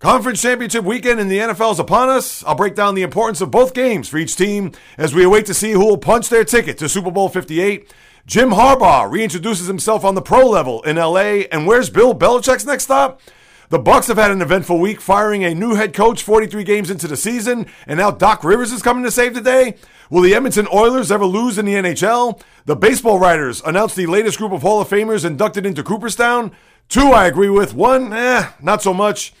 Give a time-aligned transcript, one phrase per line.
[0.00, 2.42] Conference championship weekend in the NFL is upon us.
[2.44, 5.52] I'll break down the importance of both games for each team as we await to
[5.52, 7.92] see who will punch their ticket to Super Bowl 58.
[8.24, 11.44] Jim Harbaugh reintroduces himself on the pro level in LA.
[11.52, 13.20] And where's Bill Belichick's next stop?
[13.68, 17.06] The Bucks have had an eventful week, firing a new head coach 43 games into
[17.06, 19.76] the season, and now Doc Rivers is coming to save the day.
[20.08, 22.40] Will the Edmonton Oilers ever lose in the NHL?
[22.64, 26.52] The baseball writers announced the latest group of Hall of Famers inducted into Cooperstown.
[26.88, 27.74] Two I agree with.
[27.74, 29.34] One, eh, not so much.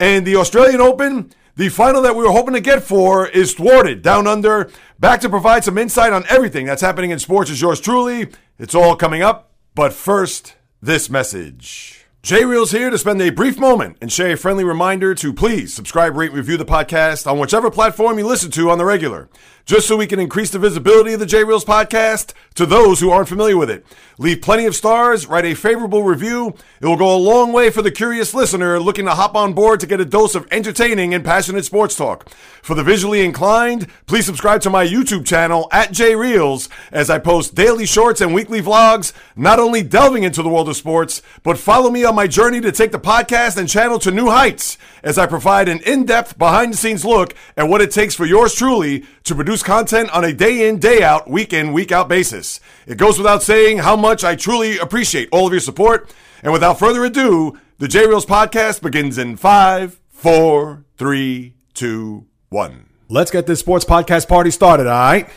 [0.00, 4.02] And the Australian Open, the final that we were hoping to get for is thwarted
[4.02, 4.70] down under.
[4.98, 8.28] Back to provide some insight on everything that's happening in sports is yours truly.
[8.58, 9.52] It's all coming up.
[9.74, 12.06] But first, this message.
[12.22, 15.72] J Reel's here to spend a brief moment and share a friendly reminder to please
[15.72, 19.28] subscribe, rate, review the podcast on whichever platform you listen to on the regular,
[19.68, 23.10] just so we can increase the visibility of the J Reels podcast to those who
[23.10, 23.84] aren't familiar with it.
[24.16, 26.54] Leave plenty of stars, write a favorable review.
[26.80, 29.78] It will go a long way for the curious listener looking to hop on board
[29.80, 32.30] to get a dose of entertaining and passionate sports talk.
[32.62, 37.18] For the visually inclined, please subscribe to my YouTube channel at J Reels as I
[37.18, 41.58] post daily shorts and weekly vlogs, not only delving into the world of sports, but
[41.58, 45.18] follow me on my journey to take the podcast and channel to new heights as
[45.18, 49.04] I provide an in-depth behind the scenes look at what it takes for yours truly
[49.24, 52.60] to produce content on a day in, day out, week in, week out basis.
[52.86, 56.12] It goes without saying how much I truly appreciate all of your support.
[56.42, 62.88] And without further ado, the J Reels podcast begins in five, four, three, two, one.
[63.08, 65.28] Let's get this sports podcast party started, all right?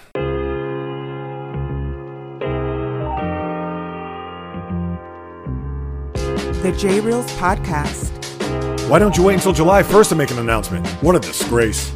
[6.62, 8.12] The J Reels Podcast.
[8.88, 10.86] Why don't you wait until July 1st to make an announcement?
[11.02, 11.92] What a disgrace.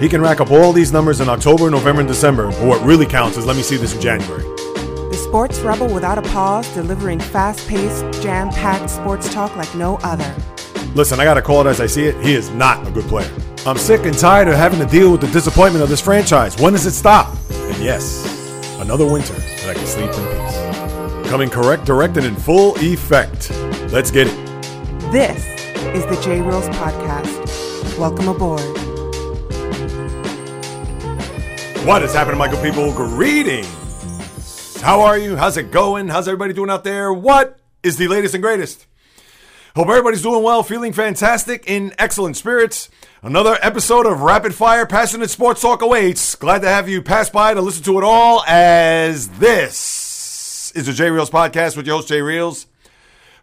[0.00, 3.06] He can rack up all these numbers in October, November, and December, but what really
[3.06, 4.42] counts is let me see this in January.
[4.42, 9.96] The Sports Rebel without a pause, delivering fast paced, jam packed sports talk like no
[10.02, 10.34] other.
[10.94, 12.22] Listen, I gotta call it as I see it.
[12.22, 13.30] He is not a good player.
[13.66, 16.60] I'm sick and tired of having to deal with the disappointment of this franchise.
[16.60, 17.36] When does it stop?
[17.50, 18.24] And yes,
[18.80, 21.30] another winter that I can sleep in peace.
[21.30, 23.50] Coming correct, direct, and in full effect.
[23.92, 24.36] Let's get it.
[25.10, 25.44] This
[25.96, 27.98] is the J Reels Podcast.
[27.98, 28.85] Welcome aboard.
[31.86, 32.92] What is happening, Michael people?
[32.92, 33.70] Greetings.
[34.80, 35.36] How are you?
[35.36, 36.08] How's it going?
[36.08, 37.12] How's everybody doing out there?
[37.12, 38.88] What is the latest and greatest?
[39.76, 42.90] Hope everybody's doing well, feeling fantastic, in excellent spirits.
[43.22, 46.34] Another episode of Rapid Fire Passionate Sports Talk awaits.
[46.34, 50.92] Glad to have you pass by to listen to it all as this is the
[50.92, 52.66] J Reels podcast with your host, J Reels.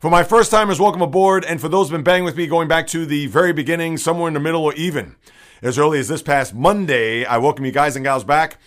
[0.02, 1.46] For my first timers, welcome aboard.
[1.46, 4.28] And for those who've been banging with me going back to the very beginning, somewhere
[4.28, 5.16] in the middle or even
[5.64, 8.58] as early as this past Monday, I welcome you guys and gals back.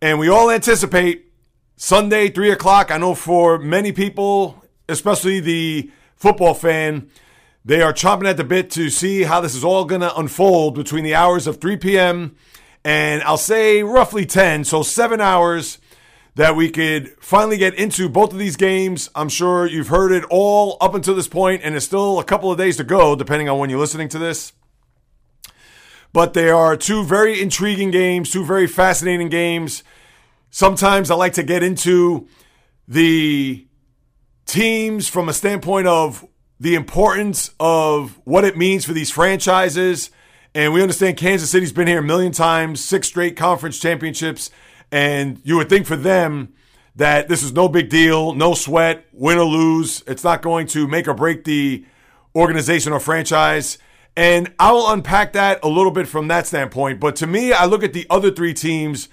[0.00, 1.32] And we all anticipate
[1.76, 2.92] Sunday, 3 o'clock.
[2.92, 7.10] I know for many people, especially the football fan,
[7.64, 10.76] they are chomping at the bit to see how this is all going to unfold
[10.76, 12.36] between the hours of 3 p.m.
[12.84, 15.78] and I'll say roughly 10, so seven hours
[16.36, 19.10] that we could finally get into both of these games.
[19.16, 22.52] I'm sure you've heard it all up until this point, and it's still a couple
[22.52, 24.52] of days to go, depending on when you're listening to this.
[26.14, 29.82] But they are two very intriguing games, two very fascinating games.
[30.48, 32.28] Sometimes I like to get into
[32.86, 33.66] the
[34.46, 36.24] teams from a standpoint of
[36.60, 40.10] the importance of what it means for these franchises.
[40.54, 44.50] And we understand Kansas City's been here a million times, six straight conference championships.
[44.92, 46.54] And you would think for them
[46.94, 50.04] that this is no big deal, no sweat, win or lose.
[50.06, 51.84] It's not going to make or break the
[52.36, 53.78] organization or franchise.
[54.16, 57.00] And I will unpack that a little bit from that standpoint.
[57.00, 59.08] But to me, I look at the other three teams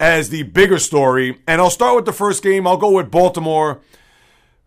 [0.00, 1.38] as the bigger story.
[1.46, 2.66] And I'll start with the first game.
[2.66, 3.80] I'll go with Baltimore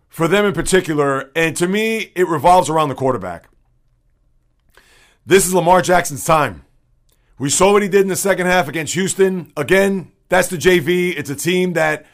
[0.08, 1.32] for them in particular.
[1.36, 3.50] And to me, it revolves around the quarterback.
[5.26, 6.66] This is Lamar Jackson's time.
[7.38, 9.52] We saw what he did in the second half against Houston.
[9.56, 11.18] Again, that's the JV.
[11.18, 12.06] It's a team that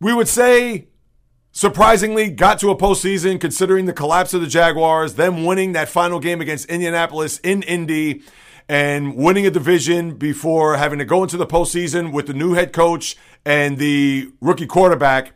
[0.00, 0.88] we would say
[1.52, 6.20] surprisingly got to a postseason considering the collapse of the Jaguars, them winning that final
[6.20, 8.22] game against Indianapolis in Indy
[8.68, 12.72] and winning a division before having to go into the postseason with the new head
[12.72, 15.32] coach and the rookie quarterback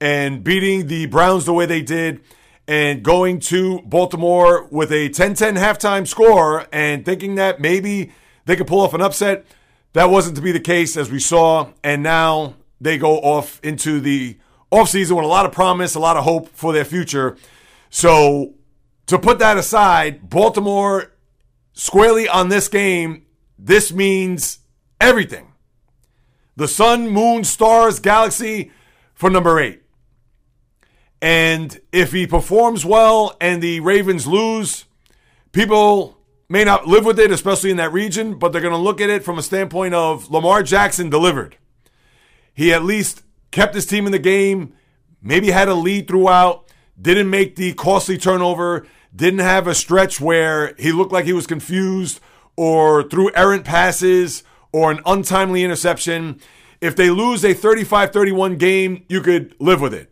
[0.00, 2.20] and beating the Browns the way they did
[2.66, 8.12] and going to Baltimore with a 10 10 halftime score and thinking that maybe
[8.46, 9.44] they could pull off an upset.
[9.92, 11.68] That wasn't to be the case as we saw.
[11.84, 14.38] And now they go off into the
[14.72, 17.36] offseason with a lot of promise, a lot of hope for their future.
[17.90, 18.54] So
[19.06, 21.12] to put that aside, Baltimore
[21.74, 23.26] squarely on this game,
[23.58, 24.60] this means
[25.00, 25.52] everything.
[26.56, 28.72] The sun, moon, stars, galaxy
[29.14, 29.82] for number eight.
[31.20, 34.86] And if he performs well and the Ravens lose,
[35.52, 36.18] people
[36.48, 39.08] may not live with it, especially in that region, but they're going to look at
[39.08, 41.56] it from a standpoint of Lamar Jackson delivered.
[42.52, 43.22] He at least
[43.52, 44.72] kept his team in the game,
[45.22, 46.68] maybe had a lead throughout,
[47.00, 51.46] didn't make the costly turnover, didn't have a stretch where he looked like he was
[51.46, 52.18] confused
[52.56, 56.40] or threw errant passes or an untimely interception.
[56.80, 60.10] If they lose a 35 31 game, you could live with it.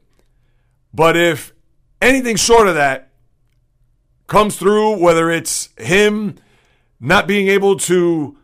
[0.95, 1.53] But if
[2.01, 3.11] anything short of that
[4.27, 6.37] comes through, whether it's him
[7.01, 8.37] not being able to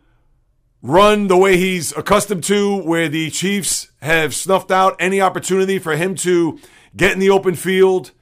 [0.82, 5.96] run the way he's accustomed to, where the Chiefs have snuffed out any opportunity for
[5.96, 6.58] him to
[6.96, 8.12] get in the open field.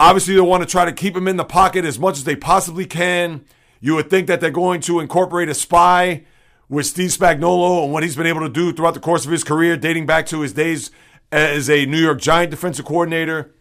[0.00, 2.36] Obviously, they want to try to keep him in the pocket as much as they
[2.36, 3.44] possibly can.
[3.80, 6.24] You would think that they're going to incorporate a spy
[6.68, 9.44] with Steve Spagnuolo and what he's been able to do throughout the course of his
[9.44, 10.90] career, dating back to his days
[11.30, 13.54] as a New York Giant defensive coordinator.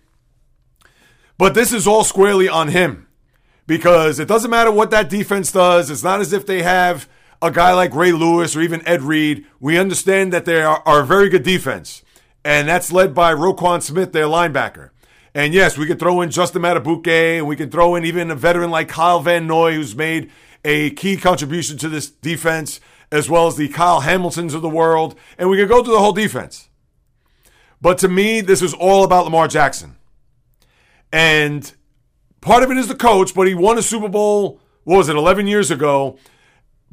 [1.37, 3.07] But this is all squarely on him
[3.67, 5.89] because it doesn't matter what that defense does.
[5.89, 7.07] It's not as if they have
[7.43, 9.45] a guy like Ray Lewis or even Ed Reed.
[9.59, 12.01] We understand that they are, are a very good defense,
[12.43, 14.91] and that's led by Roquan Smith, their linebacker.
[15.35, 18.35] And yes, we could throw in Justin Madubuike, and we can throw in even a
[18.35, 20.31] veteran like Kyle Van Noy, who's made
[20.63, 22.79] a key contribution to this defense,
[23.11, 25.19] as well as the Kyle Hamiltons of the world.
[25.37, 26.69] And we could go through the whole defense.
[27.81, 29.97] But to me, this is all about Lamar Jackson.
[31.11, 31.69] And
[32.39, 35.17] part of it is the coach, but he won a Super Bowl, what was it,
[35.17, 36.17] 11 years ago.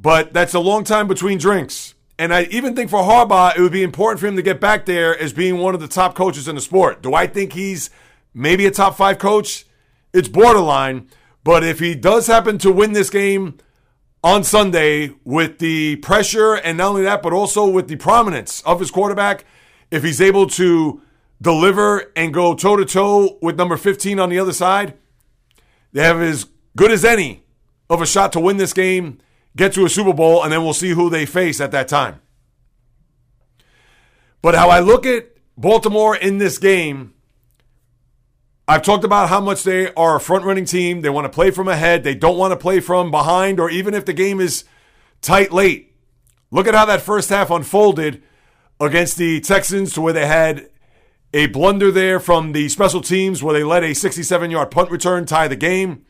[0.00, 1.94] But that's a long time between drinks.
[2.18, 4.86] And I even think for Harbaugh, it would be important for him to get back
[4.86, 7.02] there as being one of the top coaches in the sport.
[7.02, 7.90] Do I think he's
[8.34, 9.66] maybe a top five coach?
[10.12, 11.08] It's borderline.
[11.44, 13.58] But if he does happen to win this game
[14.22, 18.80] on Sunday with the pressure and not only that, but also with the prominence of
[18.80, 19.44] his quarterback,
[19.90, 21.00] if he's able to
[21.40, 24.94] deliver and go toe to toe with number 15 on the other side,
[25.92, 27.44] they have as good as any
[27.88, 29.18] of a shot to win this game,
[29.56, 32.20] get to a Super Bowl, and then we'll see who they face at that time.
[34.42, 37.14] But how I look at Baltimore in this game,
[38.66, 41.00] I've talked about how much they are a front running team.
[41.00, 42.04] They want to play from ahead.
[42.04, 44.64] They don't want to play from behind, or even if the game is
[45.20, 45.94] tight late.
[46.50, 48.22] Look at how that first half unfolded
[48.80, 50.70] against the Texans to where they had
[51.32, 55.26] a blunder there from the special teams where they let a 67 yard punt return
[55.26, 56.04] tie the game.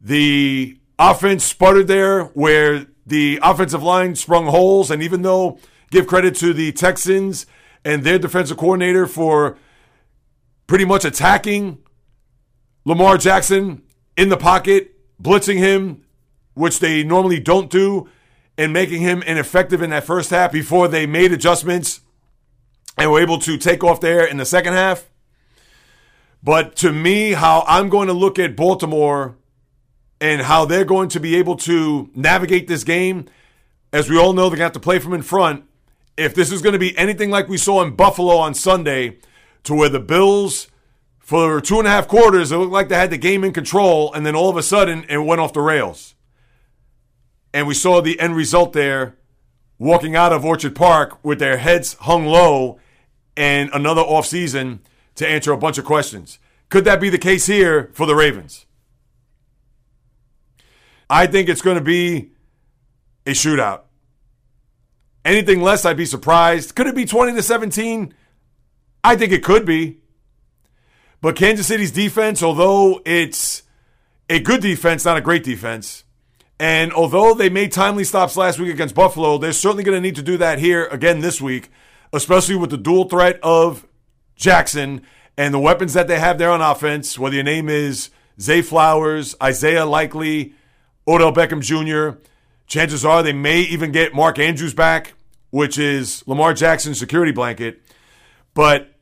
[0.00, 0.78] The
[1.10, 4.90] offense sputtered there where the offensive line sprung holes.
[4.90, 5.58] And even though,
[5.90, 7.46] give credit to the Texans
[7.84, 9.58] and their defensive coordinator for
[10.66, 11.78] pretty much attacking
[12.84, 13.82] Lamar Jackson
[14.16, 16.04] in the pocket, blitzing him,
[16.54, 18.08] which they normally don't do,
[18.56, 22.00] and making him ineffective in that first half before they made adjustments
[22.98, 25.08] and were able to take off there in the second half.
[26.42, 29.36] But to me, how I'm going to look at Baltimore
[30.22, 33.26] and how they're going to be able to navigate this game,
[33.92, 35.64] as we all know, they're going to have to play from in front.
[36.16, 39.18] If this is going to be anything like we saw in Buffalo on Sunday,
[39.64, 40.68] to where the Bills,
[41.18, 44.12] for two and a half quarters, it looked like they had the game in control,
[44.12, 46.14] and then all of a sudden it went off the rails.
[47.52, 49.16] And we saw the end result there
[49.76, 52.78] walking out of Orchard Park with their heads hung low
[53.36, 54.78] and another offseason
[55.16, 56.38] to answer a bunch of questions.
[56.68, 58.66] Could that be the case here for the Ravens?
[61.12, 62.32] I think it's going to be
[63.26, 63.82] a shootout.
[65.24, 66.74] Anything less, I'd be surprised.
[66.74, 68.12] Could it be 20 to 17?
[69.04, 70.00] I think it could be.
[71.20, 73.62] But Kansas City's defense, although it's
[74.28, 76.02] a good defense, not a great defense,
[76.58, 80.16] and although they made timely stops last week against Buffalo, they're certainly going to need
[80.16, 81.70] to do that here again this week
[82.12, 83.86] especially with the dual threat of
[84.36, 85.02] Jackson
[85.36, 89.34] and the weapons that they have there on offense, whether your name is Zay Flowers,
[89.42, 90.54] Isaiah Likely,
[91.06, 92.18] Odell Beckham Jr.,
[92.66, 95.14] chances are they may even get Mark Andrews back,
[95.50, 97.82] which is Lamar Jackson's security blanket.
[98.54, 98.94] But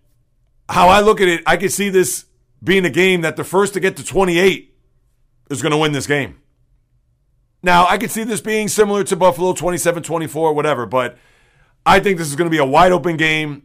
[0.69, 2.27] how I look at it, I could see this
[2.63, 4.75] being a game that the first to get to 28
[5.51, 6.41] is going to win this game.
[7.63, 11.19] Now, I could see this being similar to Buffalo 27 24, whatever, but
[11.85, 13.65] I think this is going to be a wide open game.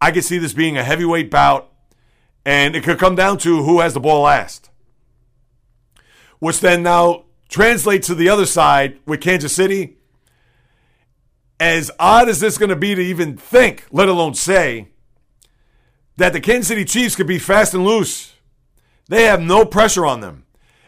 [0.00, 1.70] I could see this being a heavyweight bout,
[2.44, 4.70] and it could come down to who has the ball last.
[6.38, 9.96] Which then now translates to the other side with Kansas City.
[11.60, 14.88] As odd as this is going to be to even think, let alone say,
[16.16, 18.34] that the Kansas City Chiefs could be fast and loose.
[19.08, 20.44] They have no pressure on them.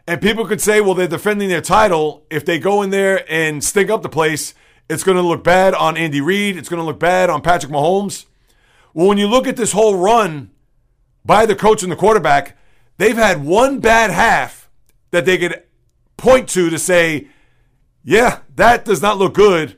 [0.06, 2.24] And people could say, well, they're defending their title.
[2.30, 4.54] If they go in there and stink up the place,
[4.88, 6.56] it's going to look bad on Andy Reid.
[6.56, 8.26] It's going to look bad on Patrick Mahomes.
[8.94, 10.50] Well, when you look at this whole run
[11.24, 12.56] by the coach and the quarterback,
[12.98, 14.70] they've had one bad half
[15.10, 15.62] that they could
[16.16, 17.28] point to to say,
[18.02, 19.76] yeah, that does not look good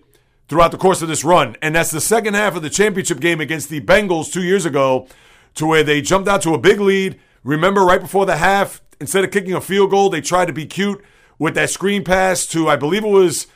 [0.48, 1.56] throughout the course of this run.
[1.60, 5.06] And that's the second half of the championship game against the Bengals two years ago,
[5.54, 7.18] to where they jumped out to a big lead.
[7.42, 10.66] Remember, right before the half, instead of kicking a field goal, they tried to be
[10.66, 11.02] cute
[11.38, 13.46] with that screen pass to, I believe it was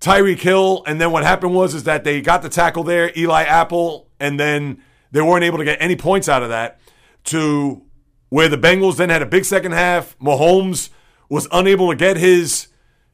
[0.00, 0.82] Tyreek Hill.
[0.86, 4.38] And then what happened was is that they got the tackle there, Eli Apple, and
[4.38, 6.80] then they weren't able to get any points out of that.
[7.24, 7.82] To
[8.28, 10.18] where the Bengals then had a big second half.
[10.18, 10.90] Mahomes
[11.28, 12.68] was unable to get his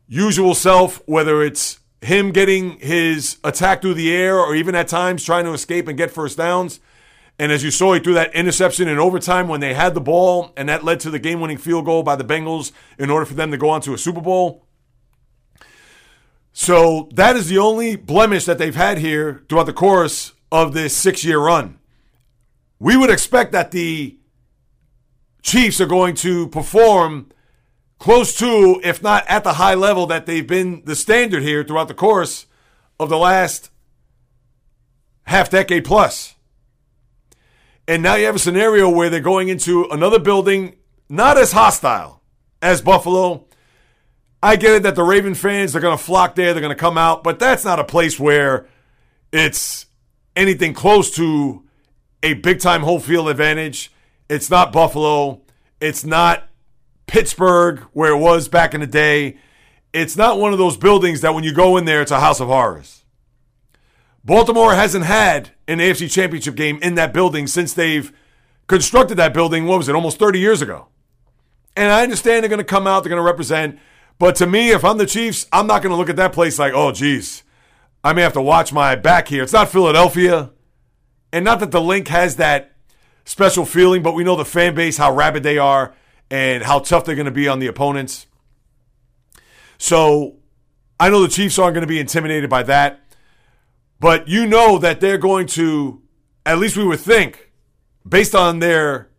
[0.07, 5.25] usual self, whether it's him getting his attack through the air or even at times
[5.25, 6.81] trying to escape and get first downs.
[7.39, 10.53] And as you saw, he threw that interception in overtime when they had the ball,
[10.57, 13.35] and that led to the game winning field goal by the Bengals in order for
[13.35, 14.67] them to go on to a Super Bowl.
[16.53, 20.95] So that is the only blemish that they've had here throughout the course of this
[20.95, 21.79] six year run.
[22.79, 24.19] We would expect that the
[25.43, 27.31] Chiefs are going to perform
[28.01, 31.87] close to, if not at the high level that they've been the standard here throughout
[31.87, 32.47] the course
[32.99, 33.71] of the last
[35.25, 36.35] half decade plus.
[37.87, 40.77] And now you have a scenario where they're going into another building,
[41.09, 42.23] not as hostile
[42.63, 43.47] as Buffalo.
[44.43, 46.81] I get it that the Raven fans are going to flock there, they're going to
[46.81, 48.67] come out, but that's not a place where
[49.31, 49.85] it's
[50.35, 51.65] anything close to
[52.23, 53.93] a big time home field advantage.
[54.31, 55.43] It's not Buffalo.
[55.81, 56.50] It's not
[57.11, 59.37] Pittsburgh, where it was back in the day.
[59.93, 62.39] It's not one of those buildings that when you go in there, it's a house
[62.39, 63.05] of horrors.
[64.25, 68.13] Baltimore hasn't had an AFC championship game in that building since they've
[68.69, 70.87] constructed that building, what was it, almost 30 years ago.
[71.75, 73.81] And I understand they're going to come out, they're going to represent.
[74.21, 76.61] But to me, if I'm the Chiefs, I'm not going to look at that place
[76.61, 77.43] like, oh, geez,
[78.05, 79.43] I may have to watch my back here.
[79.43, 80.51] It's not Philadelphia.
[81.33, 82.71] And not that the Linc has that
[83.25, 85.93] special feeling, but we know the fan base, how rabid they are,
[86.31, 88.27] and how tough they're going to be on the opponents.
[89.79, 90.37] So
[90.99, 93.01] I know the Chiefs aren't going to be intimidated by that.
[94.01, 96.03] But you know that they're going to,
[96.47, 97.53] at least we would think,
[98.09, 99.11] based on their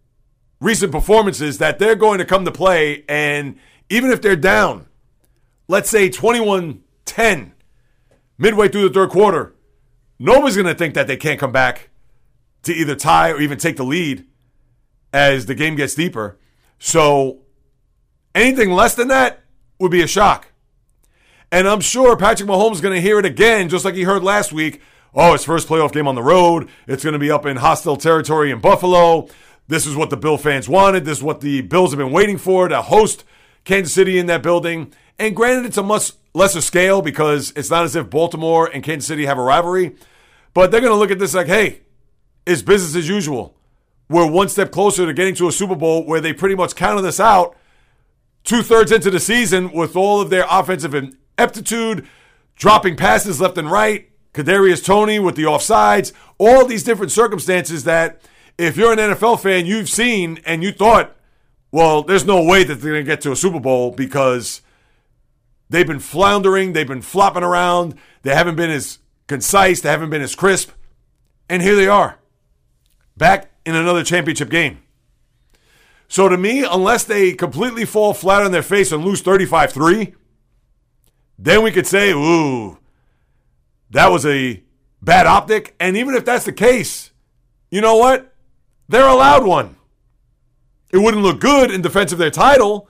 [0.59, 3.05] recent performances, that they're going to come to play.
[3.07, 3.57] And
[3.89, 4.87] even if they're down,
[5.67, 7.53] let's say 21 10,
[8.37, 9.55] midway through the third quarter,
[10.17, 11.89] nobody's going to think that they can't come back
[12.63, 14.25] to either tie or even take the lead
[15.13, 16.39] as the game gets deeper.
[16.83, 17.37] So
[18.33, 19.43] anything less than that
[19.79, 20.47] would be a shock.
[21.51, 24.23] And I'm sure Patrick Mahomes is going to hear it again, just like he heard
[24.23, 24.81] last week.
[25.13, 26.69] Oh, his first playoff game on the road.
[26.87, 29.27] It's going to be up in hostile territory in Buffalo.
[29.67, 31.05] This is what the Bill fans wanted.
[31.05, 33.25] This is what the Bills have been waiting for to host
[33.63, 34.91] Kansas City in that building.
[35.19, 39.07] And granted, it's a much lesser scale because it's not as if Baltimore and Kansas
[39.07, 39.95] City have a rivalry.
[40.55, 41.81] But they're going to look at this like, hey,
[42.47, 43.55] it's business as usual.
[44.11, 47.05] We're one step closer to getting to a Super Bowl where they pretty much counted
[47.05, 47.55] us out
[48.43, 52.05] two thirds into the season with all of their offensive ineptitude,
[52.55, 58.21] dropping passes left and right, Kadarius Toney with the offsides, all these different circumstances that
[58.57, 61.15] if you're an NFL fan, you've seen and you thought,
[61.71, 64.61] well, there's no way that they're going to get to a Super Bowl because
[65.69, 70.21] they've been floundering, they've been flopping around, they haven't been as concise, they haven't been
[70.21, 70.71] as crisp.
[71.47, 72.19] And here they are,
[73.15, 74.81] back in another championship game.
[76.07, 80.13] So to me, unless they completely fall flat on their face and lose 35 3,
[81.39, 82.77] then we could say, ooh,
[83.91, 84.61] that was a
[85.01, 85.73] bad optic.
[85.79, 87.11] And even if that's the case,
[87.69, 88.33] you know what?
[88.89, 89.77] They're allowed one.
[90.91, 92.89] It wouldn't look good in defense of their title.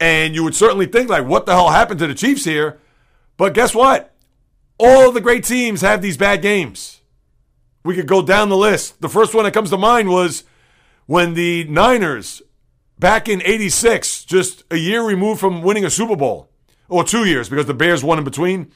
[0.00, 2.80] And you would certainly think, like, what the hell happened to the Chiefs here?
[3.36, 4.14] But guess what?
[4.78, 7.01] All the great teams have these bad games.
[7.84, 9.00] We could go down the list.
[9.00, 10.44] The first one that comes to mind was
[11.06, 12.42] when the Niners,
[12.98, 16.48] back in 86, just a year removed from winning a Super Bowl,
[16.88, 18.70] or two years because the Bears won in between.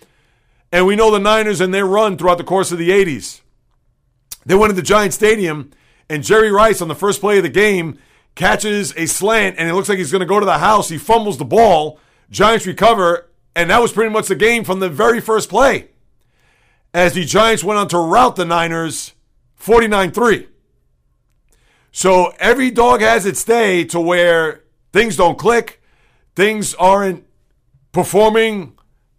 [0.73, 3.41] And we know the Niners and their run throughout the course of the 80s.
[4.45, 5.71] They went into Giant Stadium,
[6.09, 7.99] and Jerry Rice on the first play of the game
[8.35, 10.89] catches a slant, and it looks like he's going to go to the house.
[10.89, 11.99] He fumbles the ball.
[12.31, 15.89] Giants recover, and that was pretty much the game from the very first play.
[16.95, 19.13] As the Giants went on to rout the Niners
[19.57, 20.49] 49 3.
[21.93, 25.83] So every dog has its day to where things don't click,
[26.35, 27.25] things aren't
[27.93, 28.77] performing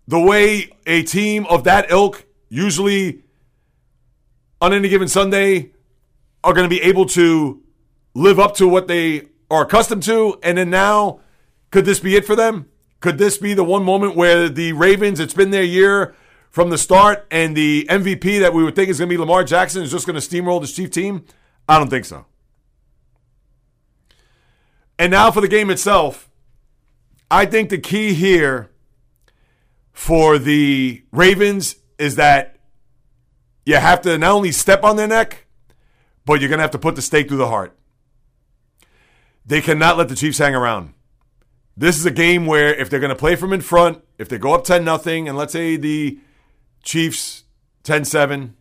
[0.07, 3.23] the way a team of that ilk usually
[4.61, 5.71] on any given Sunday
[6.43, 7.61] are going to be able to
[8.13, 10.39] live up to what they are accustomed to.
[10.43, 11.19] And then now,
[11.71, 12.67] could this be it for them?
[12.99, 16.15] Could this be the one moment where the Ravens, it's been their year
[16.57, 19.43] from the start, and the MVP that we would think is going to be Lamar
[19.43, 21.23] Jackson is just going to steamroll this Chief team?
[21.69, 22.25] I don't think so.
[24.97, 26.31] And now for the game itself.
[27.29, 28.71] I think the key here
[29.91, 32.57] for the Ravens is that
[33.67, 35.45] you have to not only step on their neck,
[36.25, 37.77] but you're going to have to put the stake through the heart.
[39.45, 40.95] They cannot let the Chiefs hang around.
[41.75, 44.39] This is a game where if they're going to play from in front, if they
[44.39, 46.17] go up 10 nothing, and let's say the
[46.87, 47.43] Chiefs
[47.83, 48.55] 10 7,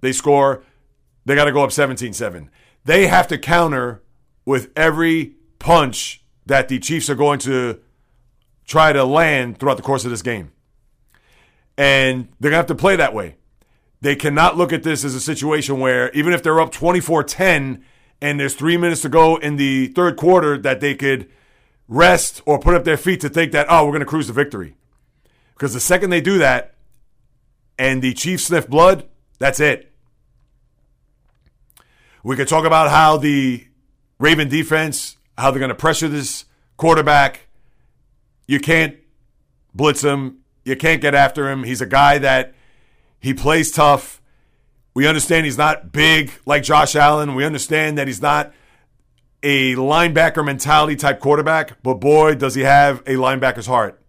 [0.00, 0.64] they score,
[1.26, 2.50] they got to go up 17 7.
[2.86, 4.02] They have to counter
[4.46, 7.80] with every punch that the Chiefs are going to
[8.66, 10.52] try to land throughout the course of this game.
[11.76, 13.36] And they're going to have to play that way.
[14.00, 17.84] They cannot look at this as a situation where even if they're up 24 10
[18.22, 21.30] and there's three minutes to go in the third quarter, that they could
[21.88, 24.32] rest or put up their feet to think that, oh, we're going to cruise to
[24.32, 24.76] victory.
[25.52, 26.74] Because the second they do that
[27.80, 29.06] and the Chiefs sniff blood,
[29.38, 29.90] that's it.
[32.22, 33.66] We could talk about how the
[34.18, 36.44] Raven defense, how they're going to pressure this
[36.76, 37.48] quarterback.
[38.46, 38.98] You can't
[39.74, 40.40] blitz him.
[40.62, 41.64] You can't get after him.
[41.64, 42.52] He's a guy that
[43.18, 44.20] he plays tough.
[44.92, 47.34] We understand he's not big like Josh Allen.
[47.34, 48.52] We understand that he's not
[49.42, 54.02] a linebacker mentality type quarterback, but boy, does he have a linebacker's heart.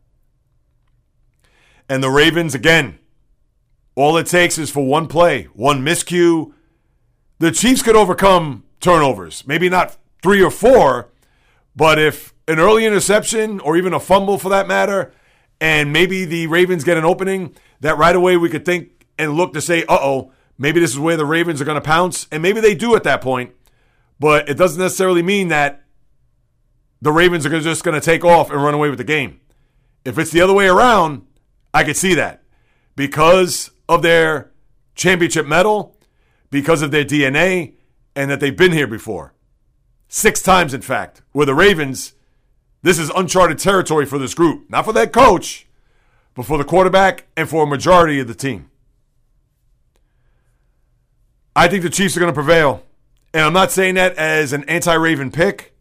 [1.87, 2.97] And the Ravens, again,
[3.95, 6.53] all it takes is for one play, one miscue.
[7.39, 11.10] The Chiefs could overcome turnovers, maybe not three or four,
[11.75, 15.13] but if an early interception or even a fumble for that matter,
[15.60, 19.53] and maybe the Ravens get an opening, that right away we could think and look
[19.53, 22.27] to say, uh oh, maybe this is where the Ravens are going to pounce.
[22.31, 23.51] And maybe they do at that point.
[24.19, 25.83] But it doesn't necessarily mean that
[27.01, 29.39] the Ravens are just going to take off and run away with the game.
[30.05, 31.25] If it's the other way around,
[31.74, 32.43] I could see that.
[32.95, 34.50] Because of their
[34.95, 35.98] championship mettle,
[36.50, 37.74] because of their DNA,
[38.15, 39.33] and that they've been here before.
[40.07, 42.13] Six times, in fact, where the Ravens,
[42.81, 44.69] this is uncharted territory for this group.
[44.69, 45.67] Not for that coach,
[46.36, 48.69] but for the quarterback and for a majority of the team.
[51.53, 52.83] I think the Chiefs are going to prevail.
[53.33, 55.75] And I'm not saying that as an anti Raven pick.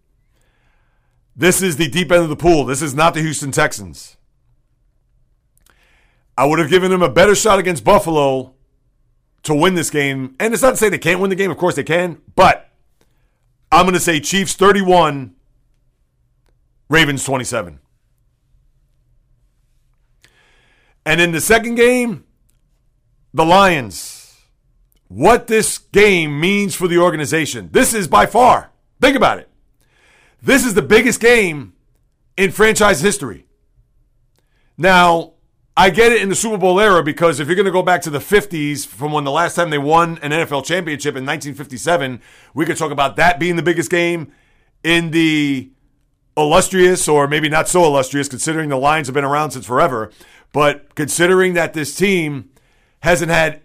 [1.37, 2.65] This is the deep end of the pool.
[2.65, 4.17] This is not the Houston Texans.
[6.41, 8.55] I would have given them a better shot against Buffalo
[9.43, 10.37] to win this game.
[10.41, 11.51] And it's not to say they can't win the game.
[11.51, 12.23] Of course they can.
[12.35, 12.67] But
[13.71, 15.35] I'm going to say Chiefs 31,
[16.89, 17.79] Ravens 27.
[21.05, 22.25] And in the second game,
[23.35, 24.39] the Lions
[25.09, 27.69] what this game means for the organization.
[27.71, 29.51] This is by far, think about it.
[30.41, 31.75] This is the biggest game
[32.39, 33.45] in franchise history.
[34.79, 35.35] Now,
[35.77, 38.03] I get it in the Super Bowl era because if you're going to go back
[38.03, 42.21] to the 50s from when the last time they won an NFL championship in 1957,
[42.55, 44.33] we could talk about that being the biggest game
[44.83, 45.71] in the
[46.37, 50.11] illustrious or maybe not so illustrious considering the Lions have been around since forever,
[50.53, 52.51] but considering that this team
[53.03, 53.63] hasn't had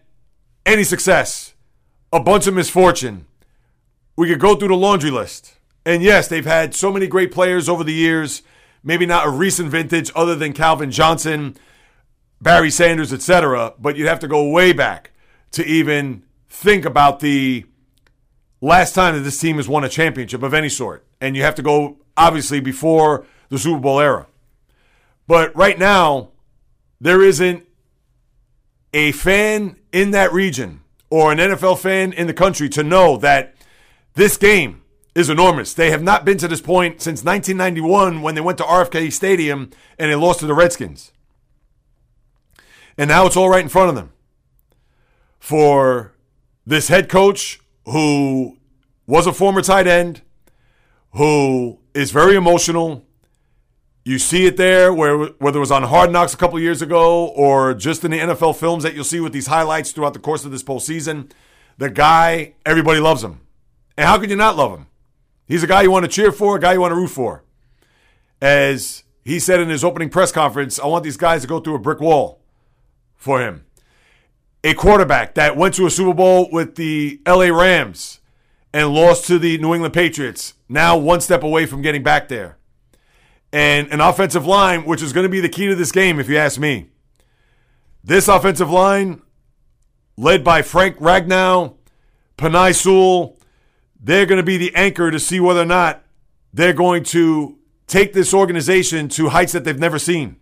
[0.65, 1.53] any success,
[2.11, 3.25] a bunch of misfortune.
[4.15, 5.55] We could go through the laundry list.
[5.85, 8.41] And yes, they've had so many great players over the years,
[8.83, 11.55] maybe not a recent vintage other than Calvin Johnson,
[12.45, 15.09] Barry Sanders, etc., but you'd have to go way back
[15.49, 17.65] to even think about the
[18.61, 21.03] last time that this team has won a championship of any sort.
[21.19, 24.27] And you have to go obviously before the Super Bowl era.
[25.25, 26.29] But right now,
[27.01, 27.65] there isn't
[28.93, 33.55] a fan in that region or an NFL fan in the country to know that
[34.13, 34.83] this game
[35.15, 35.73] is enormous.
[35.73, 39.71] They have not been to this point since 1991 when they went to RFK Stadium
[39.97, 41.11] and they lost to the Redskins.
[42.97, 44.11] And now it's all right in front of them.
[45.39, 46.13] For
[46.65, 48.57] this head coach who
[49.05, 50.21] was a former tight end,
[51.11, 53.05] who is very emotional,
[54.03, 57.27] you see it there, where whether it was on Hard Knocks a couple years ago
[57.27, 60.45] or just in the NFL films that you'll see with these highlights throughout the course
[60.45, 61.31] of this postseason.
[61.77, 63.41] The guy, everybody loves him.
[63.97, 64.87] And how could you not love him?
[65.47, 67.43] He's a guy you want to cheer for, a guy you want to root for.
[68.41, 71.75] As he said in his opening press conference, I want these guys to go through
[71.75, 72.41] a brick wall
[73.25, 73.65] for him.
[74.63, 78.19] A quarterback that went to a Super Bowl with the LA Rams
[78.73, 82.57] and lost to the New England Patriots, now one step away from getting back there
[83.51, 86.27] and an offensive line, which is going to be the key to this game, if
[86.27, 86.89] you ask me.
[88.03, 89.21] This offensive line,
[90.17, 91.75] led by Frank Ragnow,
[92.37, 93.39] Penei Sewell,
[93.97, 96.03] they're going to be the anchor to see whether or not
[96.53, 97.57] they're going to
[97.87, 100.35] take this organization to heights that they've never seen.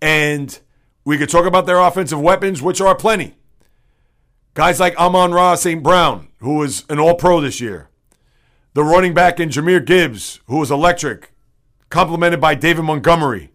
[0.00, 0.56] And
[1.04, 3.34] we could talk about their offensive weapons, which are plenty.
[4.54, 5.82] Guys like Amon-Ra St.
[5.82, 7.88] Brown, who was an all pro this year.
[8.74, 11.32] The running back in Jahmyr Gibbs, who was electric
[11.90, 13.50] complemented by David Montgomery.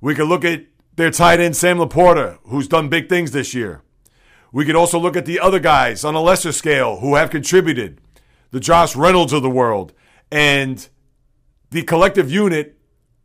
[0.00, 3.82] We could look at their tight end, Sam Laporta, who's done big things this year.
[4.52, 8.00] We could also look at the other guys on a lesser scale who have contributed,
[8.50, 9.92] the Josh Reynolds of the world,
[10.30, 10.88] and
[11.70, 12.77] the collective unit,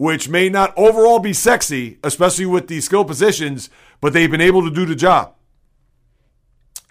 [0.03, 3.69] which may not overall be sexy, especially with the skill positions,
[4.01, 5.33] but they've been able to do the job.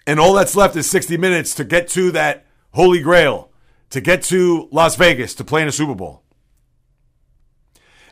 [0.07, 3.51] And all that's left is 60 minutes to get to that holy grail,
[3.91, 6.23] to get to Las Vegas to play in a Super Bowl.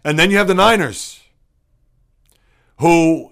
[0.04, 1.20] And then you have the Niners,
[2.78, 3.32] who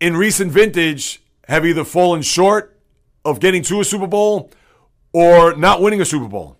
[0.00, 2.80] in recent vintage have either fallen short
[3.22, 4.50] of getting to a Super Bowl
[5.12, 6.56] or not winning a Super Bowl.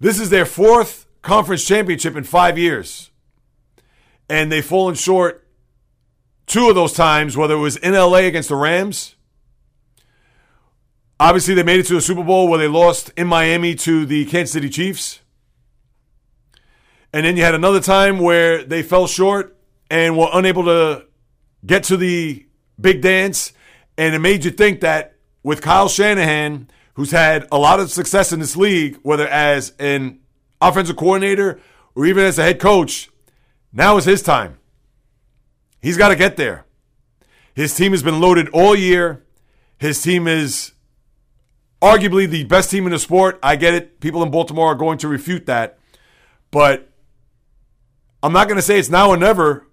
[0.00, 3.10] This is their fourth conference championship in five years.
[4.28, 5.46] And they've fallen short
[6.46, 9.14] two of those times, whether it was in LA against the Rams.
[11.18, 14.24] Obviously, they made it to the Super Bowl where they lost in Miami to the
[14.24, 15.20] Kansas City Chiefs.
[17.12, 19.56] And then you had another time where they fell short
[19.90, 21.06] and were unable to
[21.66, 22.46] get to the
[22.80, 23.52] big dance.
[23.98, 28.32] And it made you think that with Kyle Shanahan, who's had a lot of success
[28.32, 30.20] in this league, whether as an
[30.60, 31.60] offensive coordinator
[31.94, 33.10] or even as a head coach,
[33.72, 34.58] now is his time.
[35.80, 36.66] He's got to get there.
[37.54, 39.24] His team has been loaded all year.
[39.78, 40.72] His team is
[41.80, 43.38] arguably the best team in the sport.
[43.42, 44.00] I get it.
[44.00, 45.78] People in Baltimore are going to refute that.
[46.50, 46.88] But
[48.22, 49.66] I'm not going to say it's now or never,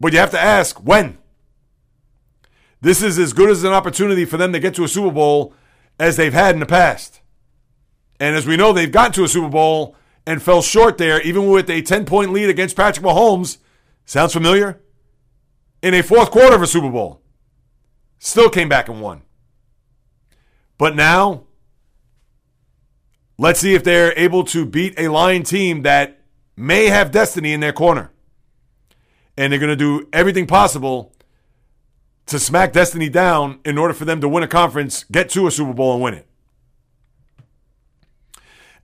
[0.00, 1.18] but you have to ask when.
[2.80, 5.52] This is as good as an opportunity for them to get to a Super Bowl
[5.98, 7.20] as they've had in the past.
[8.18, 11.50] And as we know, they've gotten to a Super Bowl and fell short there, even
[11.50, 13.58] with a 10 point lead against Patrick Mahomes.
[14.04, 14.80] Sounds familiar?
[15.82, 17.22] In a fourth quarter of a Super Bowl.
[18.18, 19.22] Still came back and won.
[20.76, 21.44] But now,
[23.38, 26.20] let's see if they're able to beat a Lion team that
[26.56, 28.10] may have destiny in their corner.
[29.36, 31.14] And they're going to do everything possible
[32.26, 35.50] to smack destiny down in order for them to win a conference, get to a
[35.50, 36.26] Super Bowl, and win it.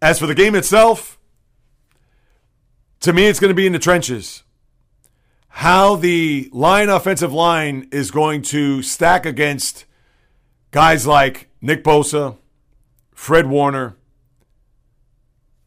[0.00, 1.18] As for the game itself,
[3.06, 4.42] to me, it's going to be in the trenches.
[5.48, 9.84] How the line offensive line is going to stack against
[10.72, 12.36] guys like Nick Bosa,
[13.14, 13.96] Fred Warner.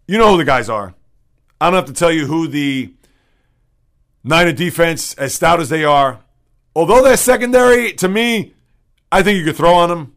[0.05, 0.95] You know who the guys are.
[1.61, 2.93] I don't have to tell you who the
[4.21, 6.19] Niner defense, as stout as they are,
[6.75, 8.53] although they're secondary, to me,
[9.13, 10.13] I think you could throw on them.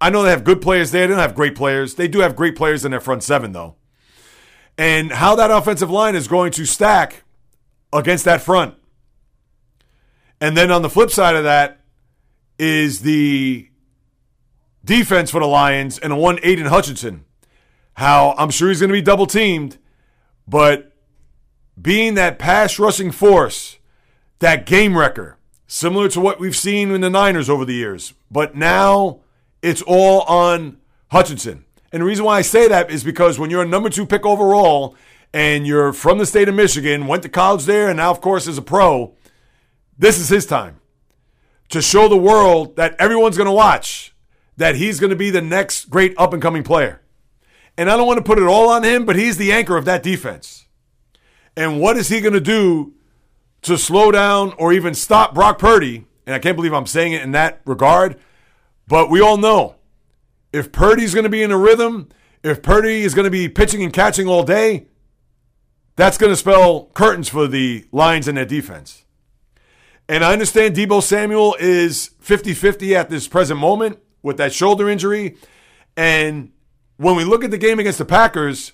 [0.00, 1.06] I know they have good players there.
[1.06, 1.96] They don't have great players.
[1.96, 3.76] They do have great players in their front seven, though.
[4.80, 7.22] And how that offensive line is going to stack
[7.92, 8.76] against that front.
[10.40, 11.80] And then on the flip side of that
[12.58, 13.68] is the
[14.82, 17.26] defense for the Lions and a one Aidan Hutchinson.
[17.92, 19.76] How I'm sure he's going to be double teamed,
[20.48, 20.94] but
[21.78, 23.76] being that pass rushing force,
[24.38, 28.14] that game wrecker, similar to what we've seen in the Niners over the years.
[28.30, 29.20] But now
[29.60, 30.78] it's all on
[31.10, 31.66] Hutchinson.
[31.92, 34.24] And the reason why I say that is because when you're a number two pick
[34.24, 34.96] overall
[35.32, 38.46] and you're from the state of Michigan, went to college there, and now, of course,
[38.46, 39.14] is a pro,
[39.98, 40.80] this is his time
[41.68, 44.14] to show the world that everyone's going to watch
[44.56, 47.00] that he's going to be the next great up and coming player.
[47.78, 49.86] And I don't want to put it all on him, but he's the anchor of
[49.86, 50.66] that defense.
[51.56, 52.92] And what is he going to do
[53.62, 56.04] to slow down or even stop Brock Purdy?
[56.26, 58.18] And I can't believe I'm saying it in that regard,
[58.86, 59.76] but we all know
[60.52, 62.08] if Purdy's going to be in a rhythm,
[62.42, 64.86] if Purdy is going to be pitching and catching all day,
[65.96, 69.04] that's going to spell curtains for the Lions and their defense.
[70.08, 74.88] And I understand Deebo Samuel is 50 50 at this present moment with that shoulder
[74.88, 75.36] injury.
[75.96, 76.52] And
[76.96, 78.72] when we look at the game against the Packers,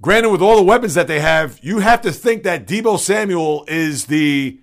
[0.00, 3.64] granted, with all the weapons that they have, you have to think that Deebo Samuel
[3.66, 4.60] is the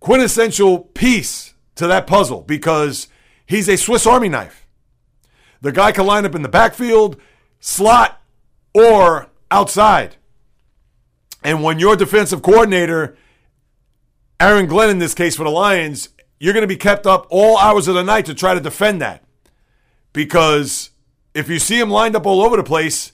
[0.00, 3.08] quintessential piece to that puzzle because
[3.46, 4.63] he's a Swiss Army knife.
[5.64, 7.18] The guy can line up in the backfield,
[7.58, 8.20] slot,
[8.74, 10.16] or outside.
[11.42, 13.16] And when your defensive coordinator,
[14.38, 17.56] Aaron Glenn in this case for the Lions, you're going to be kept up all
[17.56, 19.24] hours of the night to try to defend that.
[20.12, 20.90] Because
[21.32, 23.12] if you see him lined up all over the place,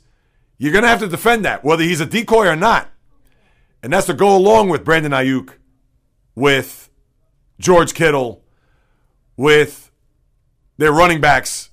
[0.59, 2.91] you're going to have to defend that, whether he's a decoy or not.
[3.81, 5.51] And that's to go along with Brandon Aiyuk,
[6.35, 6.91] with
[7.61, 8.43] George Kittle,
[9.37, 9.93] with
[10.79, 11.70] their running backs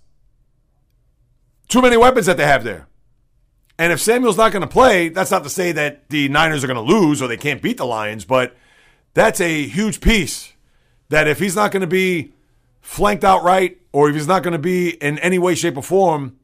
[1.67, 2.87] too many weapons that they have there.
[3.79, 6.67] And if Samuel's not going to play, that's not to say that the Niners are
[6.67, 8.55] going to lose or they can't beat the Lions, but
[9.13, 10.53] that's a huge piece
[11.09, 12.33] that if he's not going to be
[12.81, 15.83] flanked out right or if he's not going to be in any way, shape, or
[15.83, 16.37] form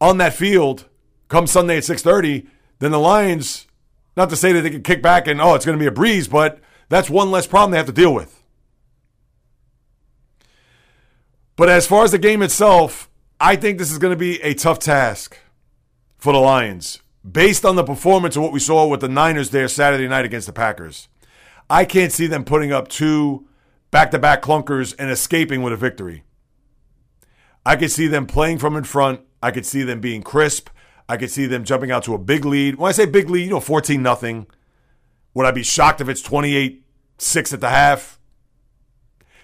[0.00, 0.86] on that field
[1.28, 2.46] come Sunday at 6.30,
[2.78, 3.66] then the Lions,
[4.16, 5.92] Not to say that they can kick back and, oh, it's going to be a
[5.92, 8.42] breeze, but that's one less problem they have to deal with.
[11.56, 13.09] But as far as the game itself,
[13.42, 15.38] I think this is going to be a tough task
[16.18, 19.66] for the Lions based on the performance of what we saw with the Niners there
[19.66, 21.08] Saturday night against the Packers.
[21.70, 23.48] I can't see them putting up two
[23.90, 26.22] back to back clunkers and escaping with a victory.
[27.64, 29.22] I could see them playing from in front.
[29.42, 30.68] I could see them being crisp.
[31.08, 32.76] I could see them jumping out to a big lead.
[32.76, 34.48] When I say big lead, you know, 14 nothing.
[35.32, 36.84] Would I be shocked if it's 28
[37.16, 38.20] 6 at the half?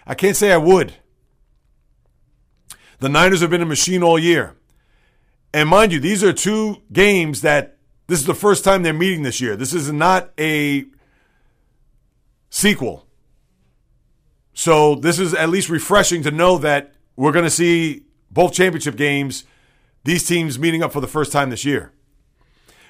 [0.06, 0.92] I can't say I would.
[2.98, 4.56] The Niners have been a machine all year.
[5.52, 9.22] And mind you, these are two games that this is the first time they're meeting
[9.22, 9.56] this year.
[9.56, 10.84] This is not a
[12.50, 13.06] sequel.
[14.54, 18.96] So this is at least refreshing to know that we're going to see both championship
[18.96, 19.44] games,
[20.04, 21.92] these teams meeting up for the first time this year.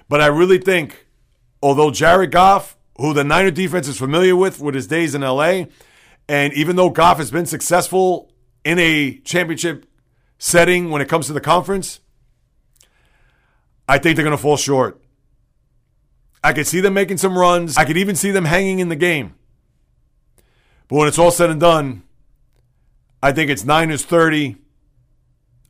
[0.08, 1.06] But I really think,
[1.62, 5.64] although Jared Goff, who the Niner defense is familiar with with his days in LA,
[6.28, 8.32] and even though Goff has been successful
[8.64, 9.86] in a championship
[10.38, 12.01] setting when it comes to the conference,
[13.88, 15.01] I think they're going to fall short.
[16.42, 17.77] I could see them making some runs.
[17.77, 19.35] I could even see them hanging in the game.
[20.88, 22.03] But when it's all said and done,
[23.22, 24.57] I think it's Niners 30,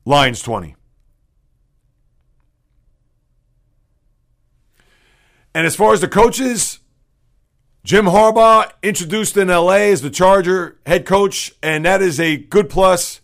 [0.05, 0.77] Lions 20.
[5.55, 6.81] And as far as the coaches,
[7.83, 12.69] Jim Harbaugh introduced in LA as the Charger head coach, and that is a good
[12.69, 13.23] plus,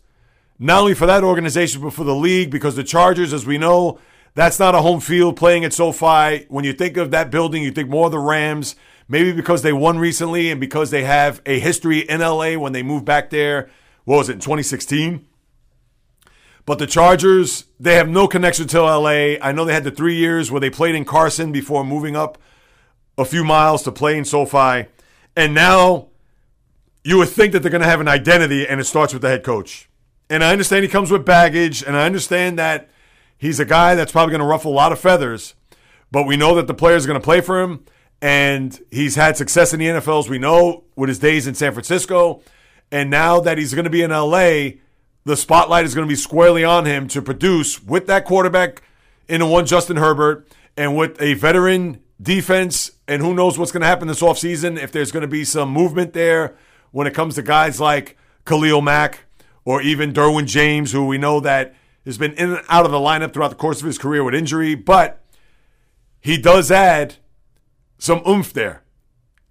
[0.58, 3.98] not only for that organization, but for the league, because the Chargers, as we know,
[4.34, 6.46] that's not a home field playing at SoFi.
[6.48, 8.76] When you think of that building, you think more of the Rams,
[9.08, 12.82] maybe because they won recently and because they have a history in LA when they
[12.82, 13.70] moved back there.
[14.04, 15.26] What was it, in 2016?
[16.64, 19.36] But the Chargers, they have no connection to LA.
[19.42, 22.38] I know they had the three years where they played in Carson before moving up
[23.18, 24.86] a few miles to play in SoFi.
[25.36, 26.08] And now
[27.04, 29.28] you would think that they're going to have an identity, and it starts with the
[29.28, 29.88] head coach.
[30.32, 32.88] And I understand he comes with baggage, and I understand that
[33.42, 35.54] He's a guy that's probably going to ruffle a lot of feathers,
[36.12, 37.84] but we know that the players are going to play for him,
[38.20, 41.72] and he's had success in the NFL, as we know, with his days in San
[41.72, 42.40] Francisco.
[42.92, 44.78] And now that he's going to be in LA,
[45.24, 48.84] the spotlight is going to be squarely on him to produce with that quarterback
[49.26, 52.92] in the one Justin Herbert and with a veteran defense.
[53.08, 55.70] And who knows what's going to happen this offseason if there's going to be some
[55.70, 56.54] movement there
[56.92, 58.16] when it comes to guys like
[58.46, 59.24] Khalil Mack
[59.64, 62.98] or even Derwin James, who we know that has been in and out of the
[62.98, 65.24] lineup throughout the course of his career with injury, but
[66.20, 67.16] he does add
[67.98, 68.82] some oomph there.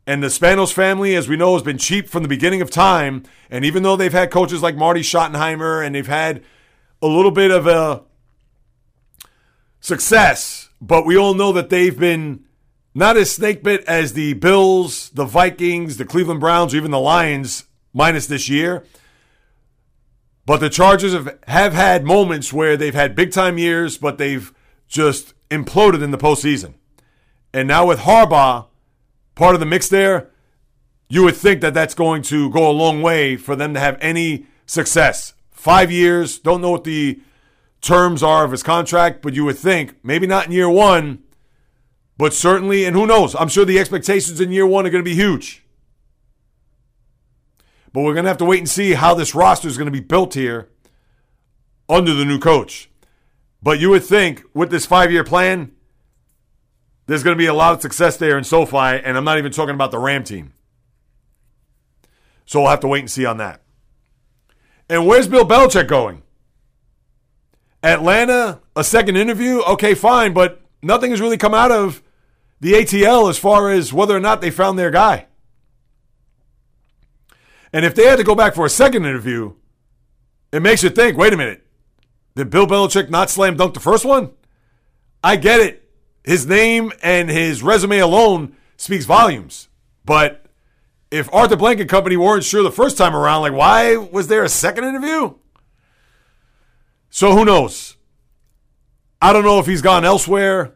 [0.06, 3.24] And the Spanos family, as we know, has been cheap from the beginning of time.
[3.50, 6.43] And even though they've had coaches like Marty Schottenheimer and they've had
[7.02, 8.04] a little bit of a
[9.80, 12.43] success, but we all know that they've been
[12.93, 17.00] not as snake bit as the Bills, the Vikings, the Cleveland Browns, or even the
[17.00, 18.84] Lions, minus this year.
[20.52, 24.54] But the Chargers have, have had moments where they've had big time years, but they've
[24.86, 26.74] just imploded in the postseason.
[27.54, 28.66] And now with Harbaugh
[29.34, 30.30] part of the mix there,
[31.08, 33.98] you would think that that's going to go a long way for them to have
[34.02, 35.36] any success.
[35.52, 37.22] Five years, don't know what the
[37.80, 41.24] terms are of his contract, but you would think maybe not in year one,
[42.18, 43.36] but certainly, and who knows?
[43.36, 45.61] I'm sure the expectations in year one are going to be huge.
[47.94, 49.92] But we're going to have to wait and see how this roster is going to
[49.92, 50.70] be built here
[51.90, 52.90] under the new coach.
[53.62, 55.72] But you would think with this five year plan,
[57.06, 59.52] there's going to be a lot of success there in SoFi, and I'm not even
[59.52, 60.54] talking about the Ram team.
[62.46, 63.62] So we'll have to wait and see on that.
[64.90, 66.24] And where's Bill Belichick going?
[67.84, 69.62] Atlanta, a second interview?
[69.62, 72.02] Okay, fine, but nothing has really come out of
[72.60, 75.28] the ATL as far as whether or not they found their guy.
[77.74, 79.54] And if they had to go back for a second interview,
[80.52, 81.66] it makes you think wait a minute,
[82.36, 84.32] did Bill Belichick not slam dunk the first one?
[85.24, 85.90] I get it.
[86.24, 89.70] His name and his resume alone speaks volumes.
[90.06, 90.46] But
[91.10, 94.44] if Arthur Blank and company weren't sure the first time around, like why was there
[94.44, 95.36] a second interview?
[97.10, 97.98] So who knows?
[99.22, 100.74] I don't know if he's gone elsewhere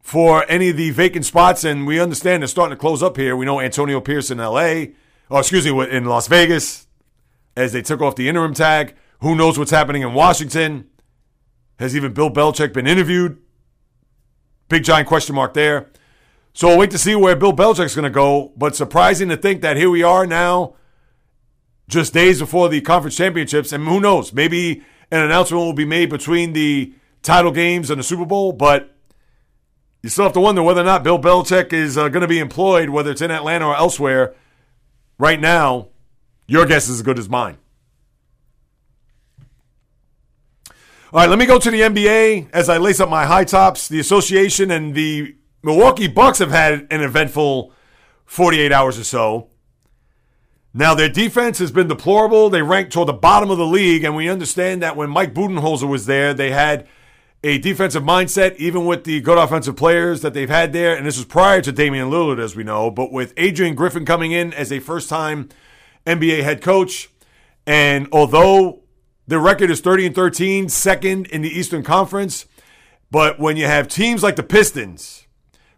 [0.00, 3.36] for any of the vacant spots, and we understand they're starting to close up here.
[3.36, 4.86] We know Antonio Pierce in LA
[5.34, 6.86] oh, excuse me, in Las Vegas
[7.56, 8.94] as they took off the interim tag.
[9.20, 10.88] Who knows what's happening in Washington?
[11.80, 13.42] Has even Bill Belichick been interviewed?
[14.68, 15.90] Big giant question mark there.
[16.52, 18.52] So we'll wait to see where Bill Belichick's going to go.
[18.56, 20.76] But surprising to think that here we are now,
[21.88, 23.72] just days before the conference championships.
[23.72, 24.32] And who knows?
[24.32, 28.52] Maybe an announcement will be made between the title games and the Super Bowl.
[28.52, 28.96] But
[30.00, 32.38] you still have to wonder whether or not Bill Belichick is uh, going to be
[32.38, 34.36] employed, whether it's in Atlanta or elsewhere.
[35.18, 35.88] Right now,
[36.46, 37.58] your guess is as good as mine.
[41.12, 43.86] All right, let me go to the NBA as I lace up my high tops.
[43.86, 47.72] The association and the Milwaukee Bucks have had an eventful
[48.26, 49.48] 48 hours or so.
[50.76, 52.50] Now, their defense has been deplorable.
[52.50, 55.88] They ranked toward the bottom of the league, and we understand that when Mike Budenholzer
[55.88, 56.88] was there, they had
[57.44, 60.96] a defensive mindset, even with the good offensive players that they've had there.
[60.96, 62.90] And this was prior to Damian Lillard, as we know.
[62.90, 65.50] But with Adrian Griffin coming in as a first time
[66.06, 67.10] NBA head coach,
[67.66, 68.80] and although
[69.26, 72.46] the record is 30 and 13, second in the Eastern Conference.
[73.10, 75.26] But when you have teams like the Pistons,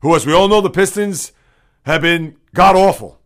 [0.02, 1.33] who, as we all know, the Pistons
[1.85, 3.20] have been god awful.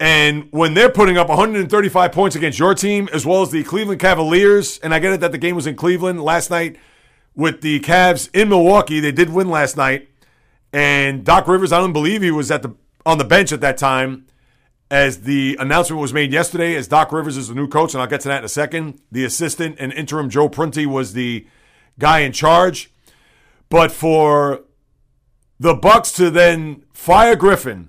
[0.00, 4.00] And when they're putting up 135 points against your team, as well as the Cleveland
[4.00, 6.78] Cavaliers, and I get it that the game was in Cleveland last night
[7.34, 10.08] with the Cavs in Milwaukee, they did win last night.
[10.72, 13.78] And Doc Rivers, I don't believe he was at the on the bench at that
[13.78, 14.26] time
[14.90, 18.08] as the announcement was made yesterday as Doc Rivers is the new coach, and I'll
[18.08, 19.00] get to that in a second.
[19.10, 21.46] The assistant and interim Joe Prunty was the
[21.98, 22.92] guy in charge.
[23.68, 24.64] But for
[25.58, 27.88] the Bucks to then fire Griffin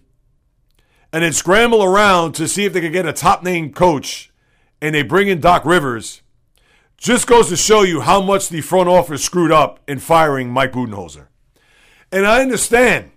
[1.11, 4.31] and then scramble around to see if they could get a top name coach
[4.81, 6.22] and they bring in Doc Rivers
[7.03, 10.71] just goes to show you how much the front office screwed up in firing Mike
[10.71, 11.27] Budenholzer.
[12.13, 13.11] And I understand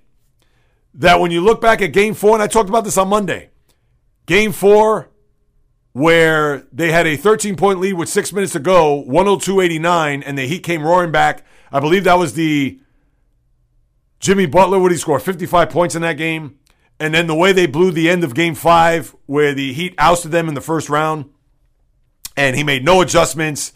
[0.95, 3.51] that when you look back at game four, and I talked about this on Monday,
[4.27, 5.09] Game four,
[5.93, 10.37] where they had a 13 point lead with six minutes to go, 102 89, and
[10.37, 11.45] the Heat came roaring back.
[11.71, 12.81] I believe that was the
[14.19, 16.59] Jimmy Butler, would he score 55 points in that game?
[16.99, 20.33] And then the way they blew the end of game five, where the Heat ousted
[20.33, 21.31] them in the first round,
[22.37, 23.73] and he made no adjustments,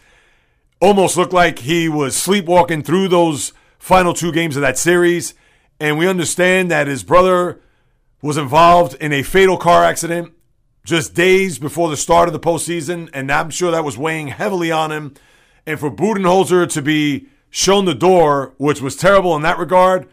[0.79, 5.33] almost looked like he was sleepwalking through those final two games of that series.
[5.79, 7.59] And we understand that his brother
[8.21, 10.33] was involved in a fatal car accident
[10.83, 14.71] just days before the start of the postseason, and I'm sure that was weighing heavily
[14.71, 15.13] on him.
[15.65, 20.07] And for Budenholzer to be shown the door, which was terrible in that regard,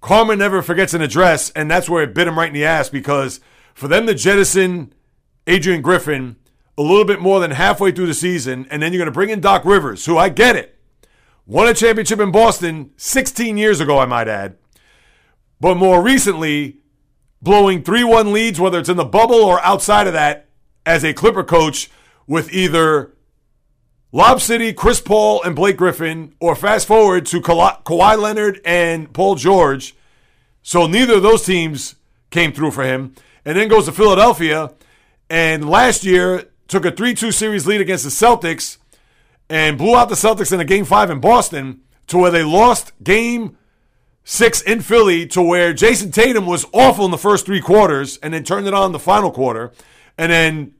[0.00, 2.88] karma never forgets an address, and that's where it bit him right in the ass
[2.88, 3.40] because
[3.74, 4.92] for them to jettison
[5.46, 6.36] Adrian Griffin
[6.78, 9.30] a little bit more than halfway through the season, and then you're going to bring
[9.30, 10.78] in Doc Rivers, who I get it,
[11.44, 14.56] won a championship in Boston 16 years ago, I might add.
[15.60, 16.78] But more recently,
[17.42, 20.46] blowing 3 1 leads, whether it's in the bubble or outside of that,
[20.86, 21.90] as a Clipper coach
[22.28, 23.12] with either
[24.12, 29.12] Lob City, Chris Paul, and Blake Griffin, or fast forward to Ka- Kawhi Leonard and
[29.12, 29.96] Paul George.
[30.62, 31.96] So neither of those teams
[32.30, 33.14] came through for him.
[33.44, 34.74] And then goes to Philadelphia,
[35.30, 38.78] and last year took a 3 2 series lead against the Celtics
[39.50, 42.92] and blew out the Celtics in a game five in Boston to where they lost
[43.02, 43.56] game
[44.24, 48.34] six in Philly to where Jayson Tatum was awful in the first three quarters and
[48.34, 49.72] then turned it on the final quarter.
[50.18, 50.74] And then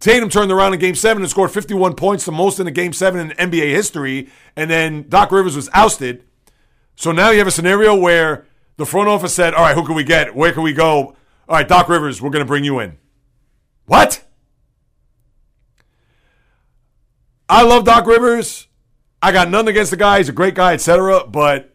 [0.00, 2.92] Tatum turned around in game seven and scored 51 points, the most in a game
[2.92, 4.30] seven in NBA history.
[4.56, 6.24] And then Doc Rivers was ousted.
[6.96, 8.46] So now you have a scenario where
[8.76, 10.34] the front office said, All right, who can we get?
[10.34, 11.14] Where can we go?
[11.48, 12.98] All right, Doc Rivers, we're going to bring you in.
[13.86, 14.24] What?
[17.48, 18.66] I love Doc Rivers.
[19.22, 20.18] I got nothing against the guy.
[20.18, 21.26] He's a great guy, etc.
[21.26, 21.74] But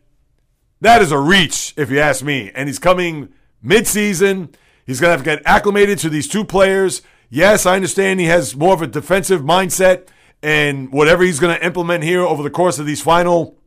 [0.82, 2.52] that is a reach, if you ask me.
[2.54, 3.30] And he's coming
[3.66, 4.54] midseason.
[4.86, 7.02] He's going to have to get acclimated to these two players.
[7.30, 10.08] Yes, I understand he has more of a defensive mindset
[10.44, 13.58] and whatever he's going to implement here over the course of these final,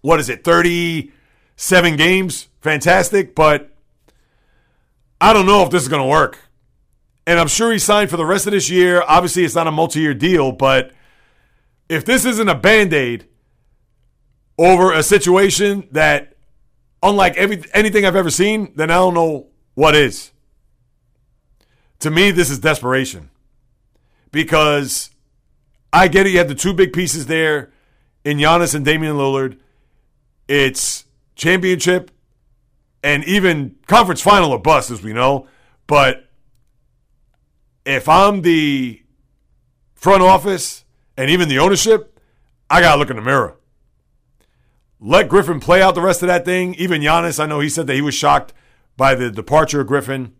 [0.00, 2.48] what is it, 37 games?
[2.62, 3.34] Fantastic.
[3.34, 3.70] But
[5.20, 6.38] I don't know if this is going to work.
[7.26, 9.02] And I'm sure he signed for the rest of this year.
[9.06, 10.92] Obviously, it's not a multi year deal, but
[11.88, 13.26] if this isn't a band aid
[14.58, 16.36] over a situation that,
[17.02, 20.30] unlike every, anything I've ever seen, then I don't know what is.
[22.00, 23.30] To me, this is desperation
[24.30, 25.10] because
[25.92, 26.30] I get it.
[26.30, 27.72] You have the two big pieces there
[28.24, 29.58] in Giannis and Damian Lillard.
[30.48, 31.04] It's
[31.34, 32.10] championship
[33.02, 35.46] and even conference final or bust, as we know.
[35.86, 36.28] But
[37.84, 39.02] if I'm the
[39.94, 40.83] front office
[41.16, 42.18] and even the ownership,
[42.68, 43.56] I got to look in the mirror
[45.06, 46.74] let Griffin play out the rest of that thing.
[46.76, 48.54] Even Giannis, I know he said that he was shocked
[48.96, 50.32] by the departure of Griffin.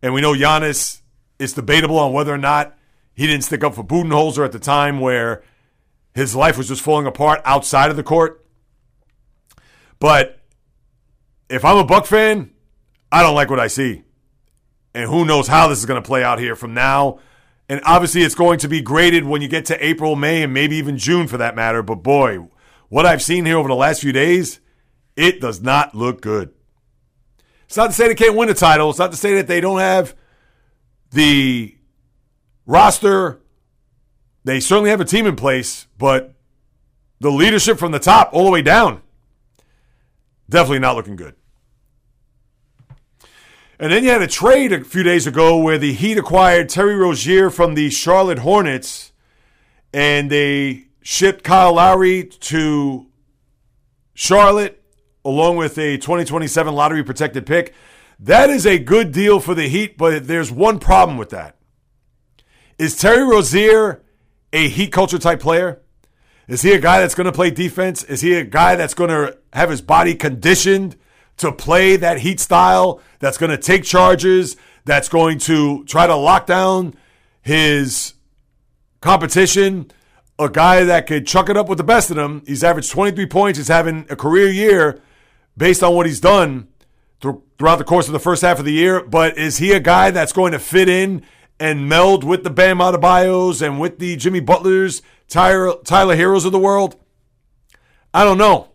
[0.00, 1.00] And we know Giannis
[1.40, 2.78] is debatable on whether or not
[3.14, 5.42] he didn't stick up for Budenholzer at the time where
[6.14, 8.46] his life was just falling apart outside of the court.
[9.98, 10.38] But
[11.50, 12.52] if I'm a Buck fan,
[13.10, 14.04] I don't like what I see.
[14.94, 17.18] And who knows how this is going to play out here from now.
[17.68, 20.76] And obviously, it's going to be graded when you get to April, May, and maybe
[20.76, 21.82] even June for that matter.
[21.82, 22.48] But boy,
[22.88, 24.60] what I've seen here over the last few days
[25.16, 26.52] It does not look good.
[27.66, 28.90] It's not to say they can't win a title.
[28.90, 30.14] It's not to say that they don't have
[31.10, 31.76] the
[32.66, 33.40] roster.
[34.44, 36.34] They certainly have a team in place, but
[37.20, 39.02] the leadership from the top all the way down,
[40.48, 41.34] definitely not looking good.
[43.82, 46.94] And then you had a trade a few days ago where the Heat acquired Terry
[46.94, 49.10] Rozier from the Charlotte Hornets,
[49.92, 53.08] and they shipped Kyle Lowry to
[54.14, 54.84] Charlotte
[55.24, 57.74] along with a 2027 lottery protected pick.
[58.20, 61.56] That is a good deal for the Heat, but there's one problem with that.
[62.78, 64.04] Is Terry Rozier
[64.52, 65.82] a Heat culture type player?
[66.46, 68.04] Is he a guy that's going to play defense?
[68.04, 70.94] Is he a guy that's going to have his body conditioned
[71.38, 73.00] to play that Heat style?
[73.18, 74.56] That's going to take charges?
[74.84, 76.94] That's going to try to lock down
[77.40, 78.14] his
[79.00, 79.90] competition?
[80.38, 82.42] A guy that could chuck it up with the best of them.
[82.46, 83.58] He's averaged 23 points.
[83.58, 85.00] He's having a career year
[85.56, 86.68] based on what he's done
[87.20, 89.04] throughout the course of the first half of the year.
[89.04, 91.22] But is he a guy that's going to fit in
[91.60, 96.52] and meld with the Bam Adebayos and with the Jimmy Butlers, Tyler, Tyler Herros of
[96.52, 96.96] the world?
[98.12, 98.71] I don't know.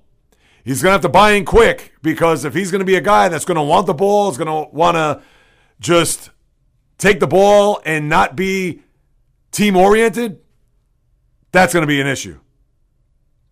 [0.67, 3.01] He's going to have to buy in quick because if he's going to be a
[3.01, 5.21] guy that's going to want the ball, is going to want to
[5.79, 6.29] just
[6.97, 8.81] take the ball and not be
[9.51, 10.41] team oriented,
[11.53, 12.37] that's going to be an issue.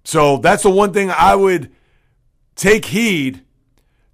[0.04, 1.72] So that's the one thing I would
[2.58, 3.46] take heed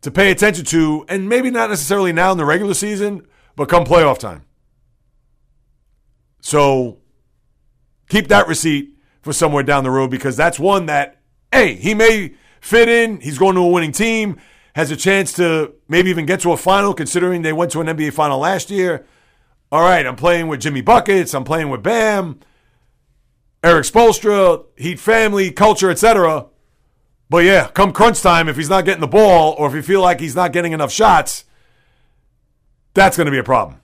[0.02, 3.26] to pay attention to, and maybe not necessarily now in the regular season,
[3.56, 4.46] but come playoff time.
[6.40, 7.00] So
[8.10, 11.20] keep that receipt for somewhere down the road because that's one that,
[11.52, 13.20] hey, he may fit in.
[13.20, 14.40] He's going to a winning team,
[14.76, 17.88] has a chance to maybe even get to a final, considering they went to an
[17.88, 19.06] NBA final last year.
[19.72, 21.34] All right, I'm playing with Jimmy Buckets.
[21.34, 22.40] I'm playing with Bam,
[23.64, 26.48] Erik Spoelstra, Heat family, culture, etc.
[27.30, 30.02] But yeah, come crunch time, if he's not getting the ball or if you feel
[30.02, 31.46] like he's not getting enough shots,
[32.94, 33.80] that's going to be a problem.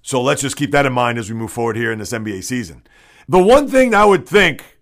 [0.00, 2.44] So let's just keep that in mind as we move forward here in this NBA
[2.44, 2.86] season.
[3.28, 4.77] The one thing I would think,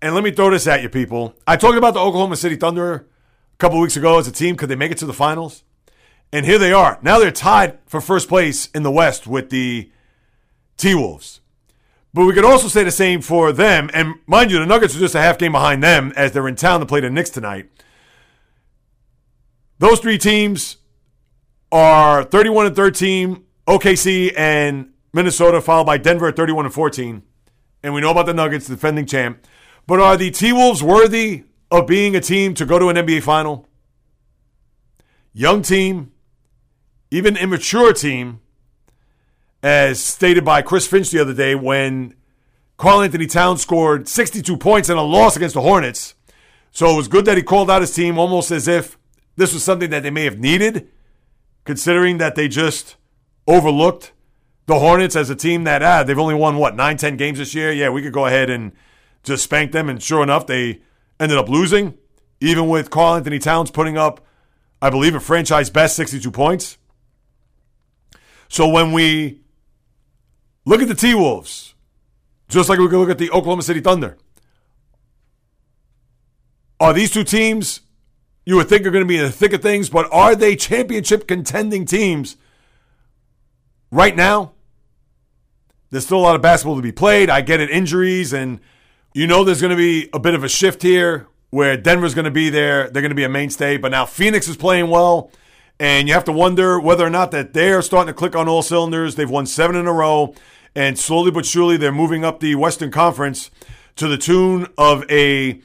[0.00, 1.34] and let me throw this at you, people.
[1.46, 4.56] I talked about the Oklahoma City Thunder a couple weeks ago as a team.
[4.56, 5.64] Could they make it to the finals?
[6.32, 6.98] And here they are.
[7.02, 9.90] Now they're tied for first place in the West with the
[10.76, 11.40] T Wolves.
[12.14, 13.90] But we could also say the same for them.
[13.92, 16.56] And mind you, the Nuggets are just a half game behind them as they're in
[16.56, 17.70] town to play the Knicks tonight.
[19.78, 20.78] Those three teams
[21.70, 27.22] are 31 and 13, OKC and Minnesota, followed by Denver at 31 and 14.
[27.82, 29.46] And we know about the Nuggets, the defending champ.
[29.88, 33.22] But are the T Wolves worthy of being a team to go to an NBA
[33.22, 33.66] final?
[35.32, 36.12] Young team,
[37.10, 38.40] even immature team
[39.62, 42.12] as stated by Chris Finch the other day when
[42.76, 46.14] Karl-Anthony Towns scored 62 points in a loss against the Hornets.
[46.70, 48.98] So it was good that he called out his team almost as if
[49.36, 50.90] this was something that they may have needed,
[51.64, 52.96] considering that they just
[53.46, 54.12] overlooked
[54.66, 57.54] the Hornets as a team that, ah, they've only won, what, nine, ten games this
[57.54, 57.72] year?
[57.72, 58.72] Yeah, we could go ahead and
[59.28, 59.88] just spanked them.
[59.88, 60.80] And sure enough, they
[61.20, 61.96] ended up losing,
[62.40, 64.24] even with Karl-Anthony Towns putting up,
[64.82, 66.78] I believe, a franchise best 62 points.
[68.48, 69.40] So when we
[70.68, 71.72] Look at the T Wolves,
[72.50, 74.18] just like we can look at the Oklahoma City Thunder.
[76.78, 77.80] Are these two teams
[78.44, 80.56] you would think are going to be in the thick of things, but are they
[80.56, 82.36] championship contending teams
[83.90, 84.52] right now?
[85.88, 87.30] There's still a lot of basketball to be played.
[87.30, 88.60] I get it, injuries, and
[89.14, 92.26] you know there's going to be a bit of a shift here where Denver's going
[92.26, 92.90] to be there.
[92.90, 95.30] They're going to be a mainstay, but now Phoenix is playing well,
[95.80, 98.62] and you have to wonder whether or not that they're starting to click on all
[98.62, 99.14] cylinders.
[99.14, 100.34] They've won seven in a row.
[100.74, 103.50] And slowly but surely, they're moving up the Western Conference
[103.96, 105.60] to the tune of a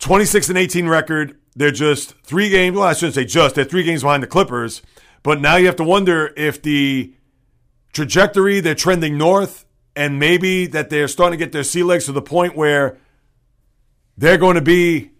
[0.00, 1.38] 26 and 18 record.
[1.54, 2.76] They're just three games.
[2.76, 3.54] Well, I shouldn't say just.
[3.54, 4.82] They're three games behind the Clippers.
[5.22, 7.14] But now you have to wonder if the
[7.92, 9.66] trajectory they're trending north,
[9.96, 12.98] and maybe that they're starting to get their sea legs to the point where
[14.16, 15.10] they're going to be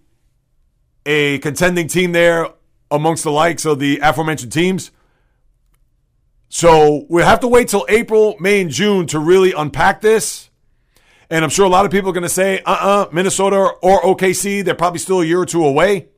[1.06, 2.48] a contending team there
[2.90, 4.90] amongst the likes of the aforementioned teams.
[6.48, 10.50] So we have to wait till April, May, and June to really unpack this.
[11.30, 13.56] And I'm sure a lot of people are going to say, uh uh-uh, uh Minnesota
[13.82, 16.08] or OKC, they're probably still a year or two away.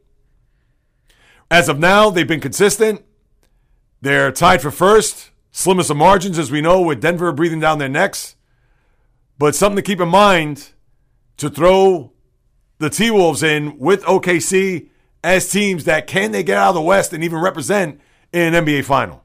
[1.51, 3.05] As of now, they've been consistent.
[4.01, 7.91] They're tied for first, slimmest of margins, as we know, with Denver breathing down their
[7.91, 8.37] necks.
[9.43, 10.71] But something to keep in mind
[11.39, 12.13] to throw
[12.79, 14.89] the T Wolves in with OKC
[15.25, 18.01] as teams that can they get out of the West and even represent
[18.33, 19.25] in an NBA final.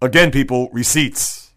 [0.00, 1.52] Again, people, receipts.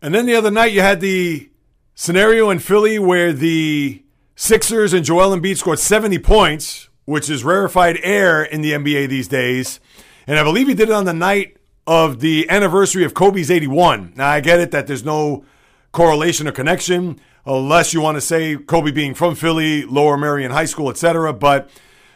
[0.00, 1.50] And then the other night, you had the
[1.94, 4.02] scenario in Philly where the
[4.34, 9.28] Sixers and Joel Embiid scored 70 points, which is rarefied air in the NBA these
[9.28, 9.78] days.
[10.26, 14.14] And I believe he did it on the night of the anniversary of Kobe's 81.
[14.16, 15.44] Now, I get it that there's no
[15.92, 20.64] correlation or connection, unless you want to say Kobe being from Philly, Lower Merion High
[20.64, 21.32] School, etc.
[21.32, 21.70] But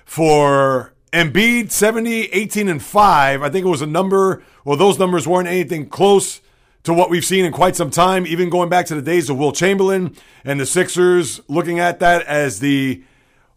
[0.05, 5.27] for Embiid, 70, 18, and 5, I think it was a number, well, those numbers
[5.29, 6.41] weren't anything close
[6.85, 9.37] to what we've seen in quite some time, even going back to the days of
[9.37, 13.03] Wilt Chamberlain and the Sixers looking at that as the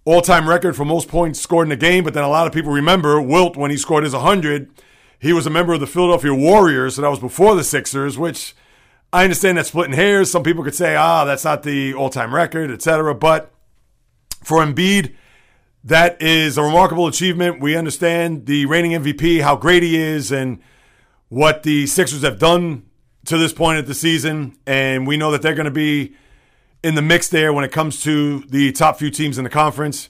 [0.03, 2.03] all time record for most points scored in a game.
[2.03, 4.70] But then a lot of people remember Wilt when he scored his 100.
[5.22, 8.55] He was a member of the Philadelphia Warriors, so that was before the Sixers, which
[9.13, 10.32] I understand that's splitting hairs.
[10.32, 13.13] Some people could say, ah, that's not the all time record, etc.
[13.13, 13.51] But
[14.43, 15.13] for Embiid,
[15.84, 17.61] that is a remarkable achievement.
[17.61, 20.59] We understand the reigning MVP, how great he is, and
[21.30, 22.88] what the Sixers have done
[23.26, 26.15] to this point of the season, and we know that they're going to be
[26.84, 30.09] in the mix there when it comes to the top few teams in the conference.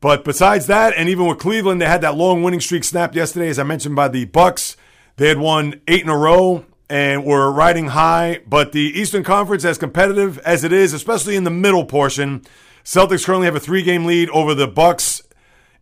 [0.00, 3.48] But besides that, and even with Cleveland, they had that long winning streak snapped yesterday,
[3.48, 4.76] as I mentioned by the Bucks.
[5.16, 8.40] They had won eight in a row and were riding high.
[8.46, 12.42] But the Eastern Conference, as competitive as it is, especially in the middle portion,
[12.82, 15.22] Celtics currently have a three-game lead over the Bucks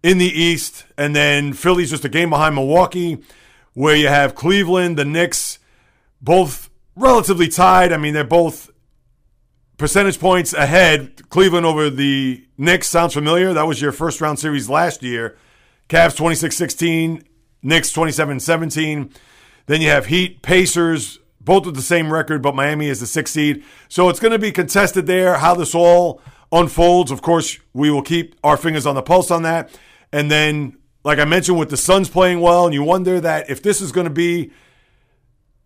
[0.02, 3.18] in the East, and then Philly's just a game behind Milwaukee,
[3.74, 5.58] where you have Cleveland, the Knicks,
[6.20, 7.92] both relatively tied.
[7.92, 8.70] I mean, they're both
[9.79, 11.29] percentage points ahead.
[11.31, 13.55] Cleveland over the Knicks sounds familiar.
[13.55, 15.39] That was your first round series last year.
[15.89, 17.24] Cavs 26 16,
[17.62, 19.11] Knicks 27 17.
[19.66, 23.35] Then you have Heat, Pacers, both with the same record, but Miami is the sixth
[23.35, 23.64] seed.
[23.89, 25.39] So it's going to be contested there.
[25.39, 26.20] How this all
[26.53, 29.79] unfolds, of course, we will keep our fingers on the pulse on that.
[30.12, 33.62] And then, like I mentioned, with the Suns playing well, and you wonder that if
[33.62, 34.51] this is going to be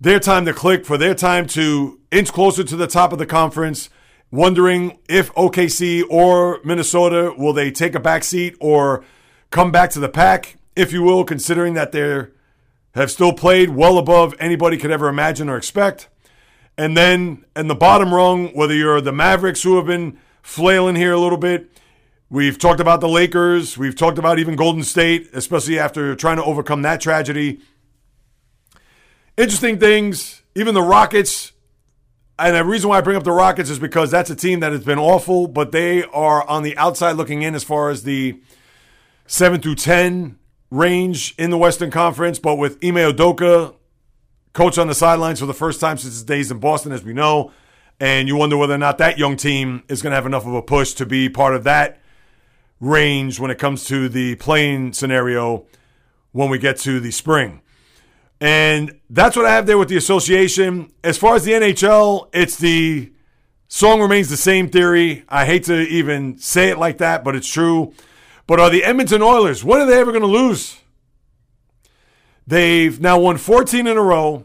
[0.00, 3.26] their time to click, for their time to inch closer to the top of the
[3.26, 3.88] conference.
[4.32, 9.04] Wondering if OKC or Minnesota will they take a back seat or
[9.50, 12.26] come back to the pack, if you will, considering that they
[12.94, 16.08] have still played well above anybody could ever imagine or expect.
[16.76, 21.12] And then in the bottom rung, whether you're the Mavericks who have been flailing here
[21.12, 21.70] a little bit,
[22.28, 26.44] we've talked about the Lakers, we've talked about even Golden State, especially after trying to
[26.44, 27.60] overcome that tragedy
[29.36, 30.42] interesting things.
[30.54, 31.52] Even the Rockets,
[32.42, 34.72] and the reason why I bring up the Rockets is because that's a team that
[34.72, 38.40] has been awful, but they are on the outside looking in as far as the
[39.26, 40.38] seven through ten
[40.70, 42.38] range in the Western Conference.
[42.38, 43.74] But with Ime Udoka,
[44.52, 47.12] coach on the sidelines for the first time since his days in Boston, as we
[47.12, 47.52] know,
[48.00, 50.54] and you wonder whether or not that young team is going to have enough of
[50.54, 52.00] a push to be part of that
[52.80, 55.64] range when it comes to the playing scenario
[56.32, 57.62] when we get to the spring.
[58.42, 60.90] And that's what I have there with the association.
[61.04, 63.12] As far as the NHL, it's the
[63.68, 65.22] song remains the same theory.
[65.28, 67.94] I hate to even say it like that, but it's true.
[68.48, 70.76] But are the Edmonton Oilers, when are they ever going to lose?
[72.44, 74.44] They've now won 14 in a row,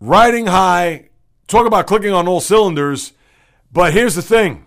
[0.00, 1.10] riding high.
[1.46, 3.12] Talk about clicking on all cylinders.
[3.70, 4.66] But here's the thing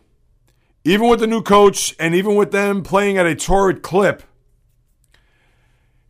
[0.83, 4.21] even with the new coach and even with them playing at a torrid clip,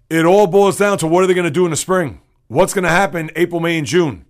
[0.09, 2.19] it all boils down to what are they going to do in the spring?
[2.49, 4.25] What's going to happen April, May, and June.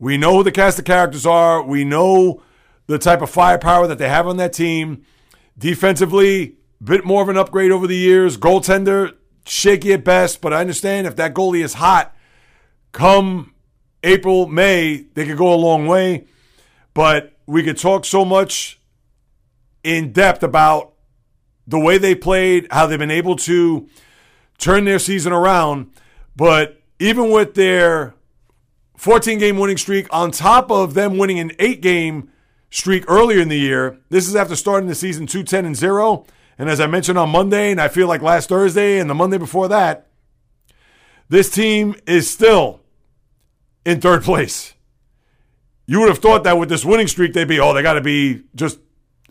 [0.00, 1.62] We know who the cast of characters are.
[1.62, 2.42] We know
[2.86, 5.04] the type of firepower that they have on that team.
[5.56, 8.36] Defensively, bit more of an upgrade over the years.
[8.36, 9.14] Goaltender,
[9.44, 12.16] shaky at best, but I understand if that goalie is hot,
[12.92, 13.54] come
[14.02, 16.26] April, May, they could go a long way.
[16.94, 18.80] But we could talk so much
[19.82, 20.94] in depth about
[21.66, 23.88] the way they played, how they've been able to
[24.58, 25.90] turn their season around.
[26.34, 28.14] But even with their
[28.96, 32.30] 14 game winning streak, on top of them winning an eight game
[32.70, 36.26] streak earlier in the year, this is after starting the season 2 10 and 0.
[36.58, 39.38] And as I mentioned on Monday, and I feel like last Thursday and the Monday
[39.38, 40.08] before that,
[41.28, 42.80] this team is still
[43.84, 44.74] in third place.
[45.86, 48.00] You would have thought that with this winning streak, they'd be, oh, they got to
[48.00, 48.78] be just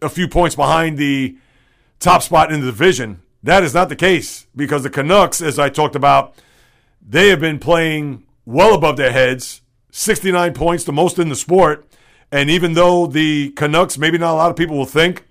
[0.01, 1.37] a few points behind the
[1.99, 3.21] top spot in the division.
[3.43, 6.33] That is not the case because the Canucks, as I talked about,
[7.07, 11.87] they have been playing well above their heads, 69 points, the most in the sport.
[12.31, 15.25] And even though the Canucks, maybe not a lot of people will think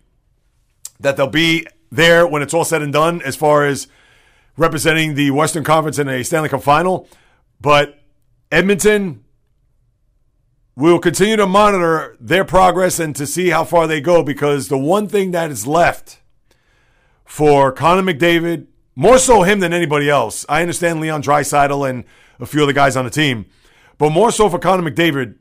[0.98, 3.86] that they'll be there when it's all said and done as far as
[4.56, 7.06] representing the Western Conference in a Stanley Cup final.
[7.60, 8.00] But
[8.50, 9.22] Edmonton
[10.74, 14.78] will continue to monitor their progress and to see how far they go because the
[14.78, 16.20] one thing that is left
[17.24, 18.66] for Connor McDavid
[18.96, 20.44] more so him than anybody else.
[20.48, 22.04] I understand Leon Draisaitl and
[22.40, 23.46] a few other guys on the team,
[23.98, 25.36] but more so for Connor McDavid.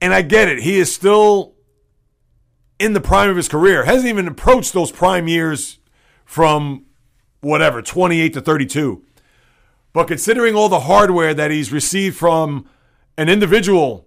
[0.00, 0.60] And I get it.
[0.60, 1.54] He is still
[2.78, 3.84] in the prime of his career.
[3.84, 5.78] Hasn't even approached those prime years
[6.24, 6.86] from
[7.40, 9.02] whatever, 28 to 32.
[9.92, 12.68] But considering all the hardware that he's received from
[13.16, 14.06] an individual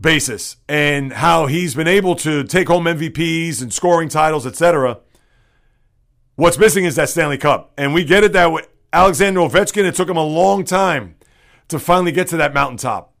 [0.00, 4.98] basis and how he's been able to take home MVPs and scoring titles, etc.
[6.38, 7.72] What's missing is that Stanley Cup.
[7.76, 11.16] And we get it that with Alexander Ovechkin, it took him a long time
[11.66, 13.12] to finally get to that mountaintop.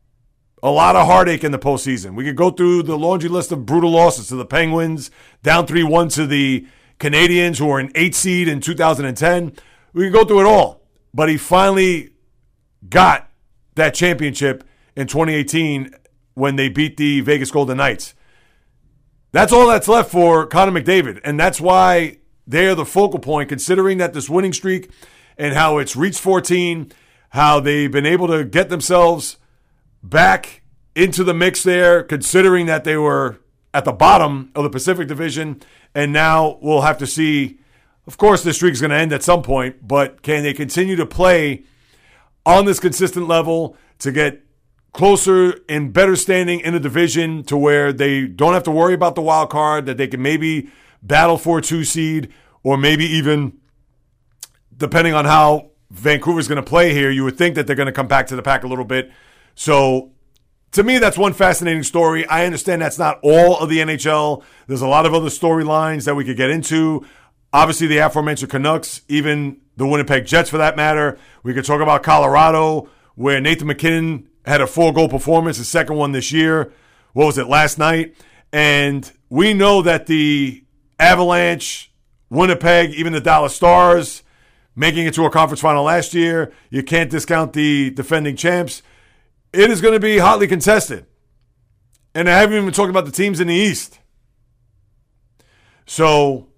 [0.62, 2.14] A lot of heartache in the postseason.
[2.14, 5.10] We could go through the laundry list of brutal losses to the Penguins,
[5.42, 6.68] down 3 1 to the
[7.00, 9.52] Canadiens, who were an eight seed in 2010.
[9.94, 10.86] We could go through it all.
[11.12, 12.10] But he finally
[12.88, 13.28] got
[13.74, 14.62] that championship
[14.94, 15.92] in 2018
[16.34, 18.14] when they beat the Vegas Golden Knights.
[19.32, 21.20] That's all that's left for Connor McDavid.
[21.24, 22.18] And that's why
[22.48, 24.90] they're the focal point, considering that this winning streak
[25.36, 26.90] and how it's reached 14,
[27.30, 29.36] how they've been able to get themselves
[30.02, 30.62] back
[30.94, 33.38] into the mix there, considering that they were
[33.74, 35.60] at the bottom of the Pacific Division.
[35.94, 37.60] And now we'll have to see.
[38.06, 40.96] Of course, the streak is going to end at some point, but can they continue
[40.96, 41.64] to play
[42.46, 44.42] on this consistent level to get
[44.94, 49.14] closer and better standing in the division to where they don't have to worry about
[49.14, 50.70] the wild card, that they can maybe
[51.02, 52.32] battle for two seed,
[52.62, 53.58] or maybe even,
[54.76, 57.92] depending on how Vancouver's going to play here, you would think that they're going to
[57.92, 59.10] come back to the pack a little bit.
[59.54, 60.12] So,
[60.72, 62.26] to me, that's one fascinating story.
[62.26, 64.42] I understand that's not all of the NHL.
[64.66, 67.06] There's a lot of other storylines that we could get into.
[67.52, 71.18] Obviously, the aforementioned Canucks, even the Winnipeg Jets for that matter.
[71.42, 75.96] We could talk about Colorado, where Nathan MacKinnon had a four goal performance, his second
[75.96, 76.72] one this year.
[77.14, 78.14] What was it, last night?
[78.52, 80.62] And we know that the
[80.98, 81.92] Avalanche,
[82.30, 84.22] Winnipeg, even the Dallas Stars,
[84.74, 88.82] making it to a conference final last year, you can't discount the defending champs.
[89.52, 91.06] It is going to be hotly contested.
[92.14, 93.98] And I haven't even talked about the teams in the East.
[95.86, 96.48] So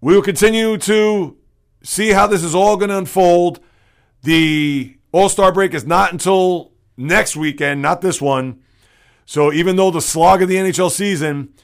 [0.00, 1.36] we will continue to
[1.82, 3.60] see how this is all going to unfold.
[4.22, 8.60] The All Star break is not until next weekend, not this one.
[9.26, 11.54] So even though the slog of the NHL season,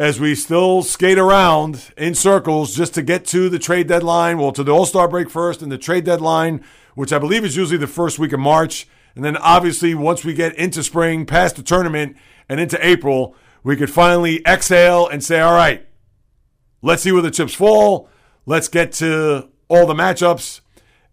[0.00, 4.50] as we still skate around in circles just to get to the trade deadline, well,
[4.50, 7.76] to the All Star break first and the trade deadline, which I believe is usually
[7.76, 8.88] the first week of March.
[9.14, 12.16] And then obviously, once we get into spring, past the tournament,
[12.48, 15.86] and into April, we could finally exhale and say, all right,
[16.80, 18.08] let's see where the chips fall.
[18.46, 20.62] Let's get to all the matchups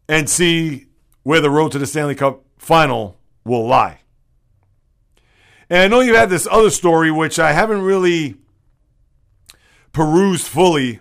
[0.08, 0.86] and see
[1.24, 4.00] where the road to the Stanley Cup final will lie.
[5.70, 8.38] And I know you had this other story, which I haven't really
[9.98, 11.00] perused fully,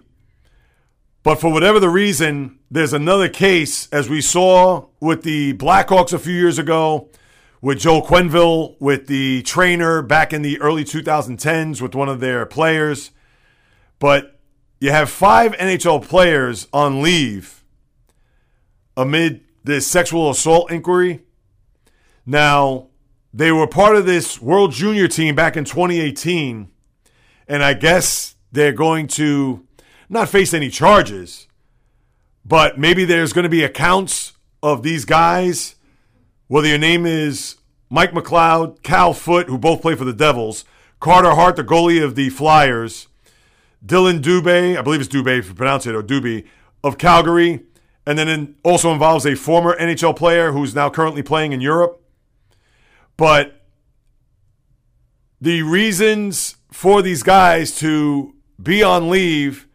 [1.23, 6.19] but for whatever the reason, there's another case, as we saw with the Blackhawks a
[6.19, 7.11] few years ago,
[7.61, 12.47] with Joe Quenneville, with the trainer back in the early 2010s with one of their
[12.47, 13.11] players.
[13.99, 14.41] But
[14.81, 17.63] you have five NHL players on leave
[18.97, 21.21] amid this sexual assault inquiry.
[22.25, 22.89] Now,
[23.35, 26.71] they were part of this World Junior team back in 2018,
[27.47, 29.65] and I guess they're going to
[30.09, 31.47] not face any charges,
[32.45, 34.33] but maybe there's going to be accounts
[34.63, 35.75] of these guys,
[36.49, 37.57] whether your name is
[37.91, 40.65] Mike McLeod, Cal Foote, who both play for the Devils,
[41.01, 43.09] Carter Hart, the goalie of the Flyers,
[43.85, 46.47] Dillon Dubé, I believe it's Dubé if you pronounce it, or Doobie,
[46.83, 47.61] of Calgary,
[48.07, 52.03] and then also involves a former NHL player who's now currently playing in Europe.
[53.19, 53.61] But
[55.41, 59.67] the reasons for these guys to be on leave,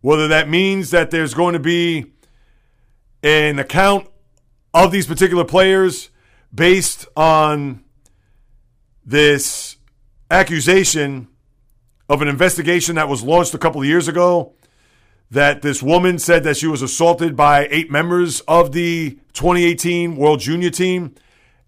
[0.00, 2.12] whether that means that there's going to be
[3.22, 4.08] an account
[4.74, 6.10] of these particular players
[6.54, 7.82] based on
[9.04, 9.76] this
[10.30, 11.28] accusation
[12.08, 14.54] of an investigation that was launched a couple of years ago
[15.30, 20.40] that this woman said that she was assaulted by eight members of the 2018 World
[20.40, 21.14] Junior team.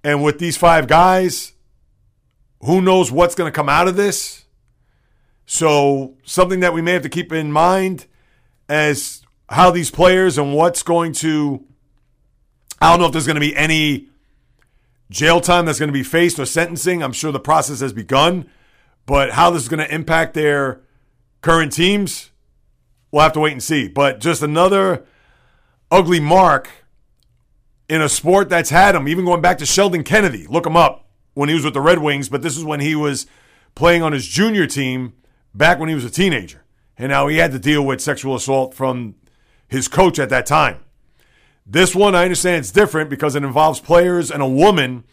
[0.04, 1.54] And with these five guys,
[2.60, 4.44] who knows what's going to come out of this?
[5.50, 8.04] So, something that we may have to keep in mind
[8.68, 11.64] as how these players and what's going to.
[12.82, 14.08] I don't know if there's going to be any
[15.10, 17.02] jail time that's going to be faced or sentencing.
[17.02, 18.50] I'm sure the process has begun.
[19.06, 20.82] But how this is going to impact their
[21.40, 22.30] current teams,
[23.10, 23.88] we'll have to wait and see.
[23.88, 25.06] But just another
[25.90, 26.68] ugly mark
[27.88, 30.46] in a sport that's had him, even going back to Sheldon Kennedy.
[30.46, 32.94] Look him up when he was with the Red Wings, but this is when he
[32.94, 33.26] was
[33.74, 35.14] playing on his junior team
[35.54, 36.64] back when he was a teenager.
[36.96, 39.14] And now he had to deal with sexual assault from
[39.68, 40.78] his coach at that time.
[41.64, 45.04] This one, I understand it's different because it involves players and a woman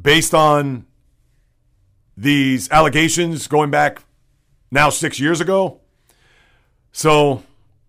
[0.00, 0.86] based on
[2.16, 4.02] these allegations going back
[4.70, 5.80] now six years ago.
[6.92, 7.42] So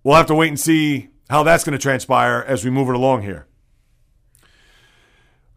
[0.04, 2.96] we'll have to wait and see how that's going to transpire as we move it
[2.96, 3.48] along here.
[4.42, 4.46] A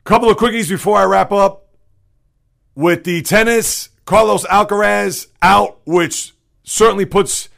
[0.05, 1.65] Couple of quickies before I wrap up.
[2.75, 6.33] With the tennis, Carlos Alcaraz out, which
[6.63, 7.49] certainly puts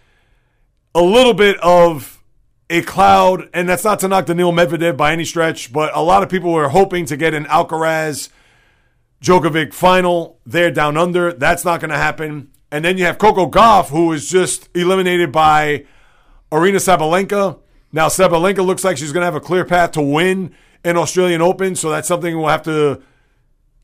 [0.95, 2.23] a little bit of
[2.71, 6.23] a cloud, and that's not to knock Daniil Medvedev by any stretch, but a lot
[6.23, 8.31] of people were hoping to get an Alcaraz
[9.23, 11.33] Djokovic final there down under.
[11.33, 12.51] That's not going to happen.
[12.71, 15.87] And then you have Coco Gauff, was just eliminated by
[16.53, 17.59] Aryna Sabalenka.
[17.93, 21.41] Now, Sabalenka looks like she's going to have a clear path to win an Australian
[21.41, 23.03] Open, so that's something we'll have to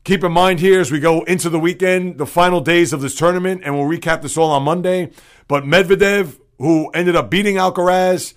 [0.05, 3.15] keep in mind here as we go into the weekend, the final days of this
[3.15, 5.11] tournament, and we'll recap this all on Monday.
[5.47, 8.33] But Medvedev, who ended up beating Alcaraz,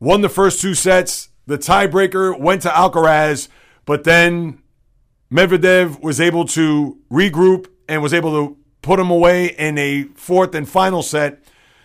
[0.00, 1.28] won the first two sets.
[1.46, 3.48] The tiebreaker went to Alcaraz,
[3.86, 4.62] but then
[5.32, 10.54] Medvedev was able to regroup and was able to put him away in a fourth
[10.56, 11.42] and final set.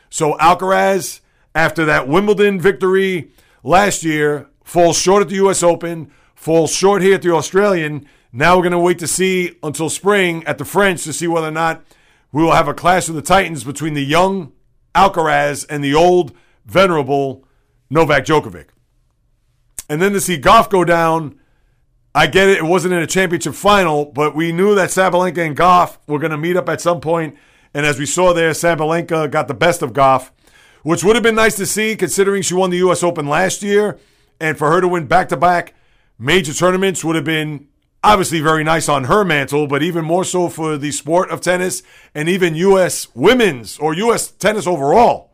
[0.10, 1.22] So Alcaraz,
[1.54, 3.32] after that Wimbledon victory
[3.64, 5.62] last year, falls short at the U.S.
[5.62, 8.08] Open, falls short here at the Australian.
[8.32, 11.48] Now we're going to wait to see until spring at the French to see whether
[11.48, 11.84] or not
[12.32, 14.52] we will have a clash of the Titans between the young
[14.94, 16.34] Alcaraz and the old,
[16.66, 17.46] venerable
[17.90, 18.68] Novak Djokovic.
[19.90, 21.40] And then to see Gauff go down
[22.18, 22.58] I get it.
[22.58, 26.32] It wasn't in a championship final, but we knew that Sabalenka and Gauff were going
[26.32, 27.38] to meet up at some point.
[27.76, 30.32] And as we saw there, Sabalenka got the best of Gauff,
[30.82, 33.04] which would have been nice to see considering she won the U.S.
[33.04, 34.00] Open last year.
[34.40, 35.76] And for her to win back to back
[36.18, 37.68] major tournaments would have been
[38.04, 41.84] obviously very nice on her mantle, but even more so for the sport of tennis
[42.14, 43.08] and even U.S.
[43.16, 44.32] women's or U.S.
[44.32, 45.32] tennis overall.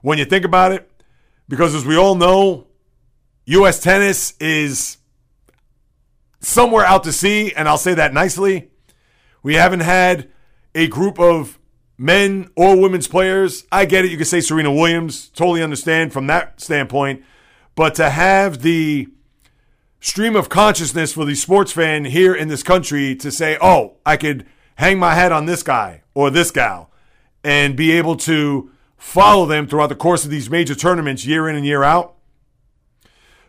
[0.00, 0.90] When you think about it,
[1.48, 2.66] because as we all know,
[3.44, 3.80] U.S.
[3.80, 4.98] tennis is
[6.40, 8.70] somewhere out to sea, and I'll say that nicely.
[9.42, 10.30] We haven't had
[10.74, 11.58] a group of
[11.98, 13.64] men or women's players.
[13.70, 14.10] I get it.
[14.10, 15.28] You could say Serena Williams.
[15.30, 17.22] Totally understand from that standpoint.
[17.74, 19.08] But to have the
[20.02, 24.16] stream of consciousness for the sports fan here in this country to say, oh, I
[24.16, 24.44] could
[24.74, 26.90] hang my hat on this guy or this gal
[27.44, 31.54] and be able to follow them throughout the course of these major tournaments year in
[31.54, 32.16] and year out.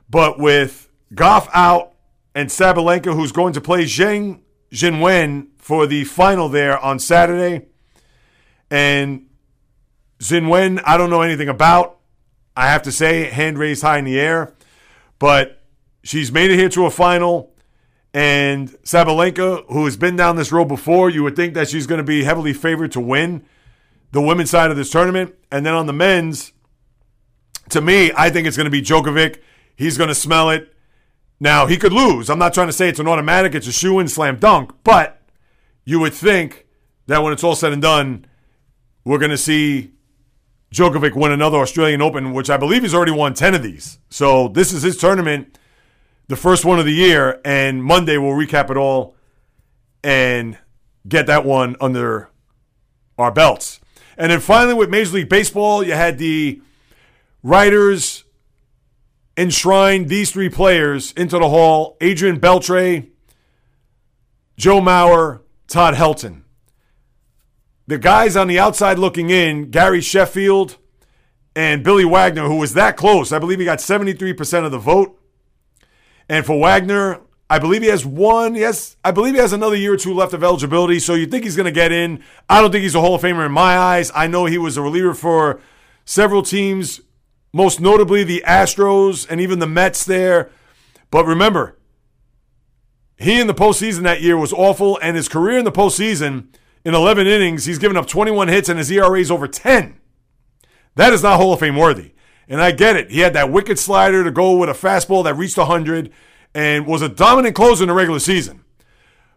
[0.10, 1.94] But with Gauff out,
[2.36, 4.42] and Sabalenka, who's going to play Zheng
[4.72, 7.68] Qinwen for the final there on Saturday.
[8.72, 9.28] And
[10.20, 12.00] Jinwen, I don't know anything about.
[12.56, 14.56] I have to say, hand raised high in the air.
[15.20, 15.63] But
[16.04, 17.52] she's made it here to a final.
[18.14, 21.98] And Sabalenka, who has been down this road before, you would think that she's going
[21.98, 23.44] to be heavily favored to win
[24.12, 25.34] the women's side of this tournament.
[25.52, 26.54] And then on the men's,
[27.70, 29.40] to me, I think it's going to be Djokovic.
[29.76, 30.74] He's going to smell it.
[31.40, 32.30] Now, he could lose.
[32.30, 35.22] I'm not trying to say it's an automatic, it's a shoe in slam dunk, but
[35.84, 36.68] you would think
[37.08, 38.26] that when it's all said and done,
[39.04, 39.92] we're going to see
[40.72, 44.00] Djokovic win another Australian Open, which I believe he's already won 10 of these.
[44.10, 45.58] So this is his tournament,
[46.28, 49.16] the first one of the year, and Monday we'll recap it all
[50.04, 50.58] and
[51.08, 52.30] get that one under
[53.18, 53.80] our belts.
[54.18, 56.62] And then finally, with Major League Baseball, you had the
[57.42, 58.24] writers
[59.36, 63.10] enshrine these three players into the hall Adrian Beltre,
[64.58, 66.42] Joe Mauer, Todd Helton.
[67.88, 70.78] The guys on the outside looking in, Gary Sheffield
[71.56, 73.32] and Billy Wagner, who was that close.
[73.32, 75.20] I believe he got 73% of the vote.
[76.30, 78.56] And for Wagner, I believe he has one.
[78.56, 81.00] Yes, I believe he has another year or two left of eligibility.
[81.00, 82.24] So you think he's going to get in?
[82.50, 84.12] I don't think he's a Hall of Famer in my eyes.
[84.16, 85.60] I know he was a reliever for
[86.06, 87.02] several teams
[87.54, 90.50] most notably the Astros and even the Mets there.
[91.12, 91.78] But remember,
[93.16, 96.48] he in the postseason that year was awful, and his career in the postseason,
[96.84, 100.00] in 11 innings, he's given up 21 hits and his ERA is over 10.
[100.96, 102.13] That is not Hall of Fame worthy.
[102.48, 103.10] And I get it.
[103.10, 106.12] He had that wicked slider to go with a fastball that reached 100
[106.54, 108.64] and was a dominant closer in the regular season.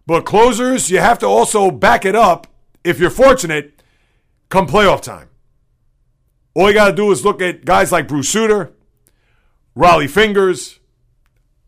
[0.07, 2.47] But closers, you have to also back it up,
[2.85, 3.83] if you're fortunate,
[4.49, 5.29] come playoff time.
[6.55, 8.73] All you got to do is look at guys like Bruce Sutter,
[9.77, 10.81] Rollie Fingers.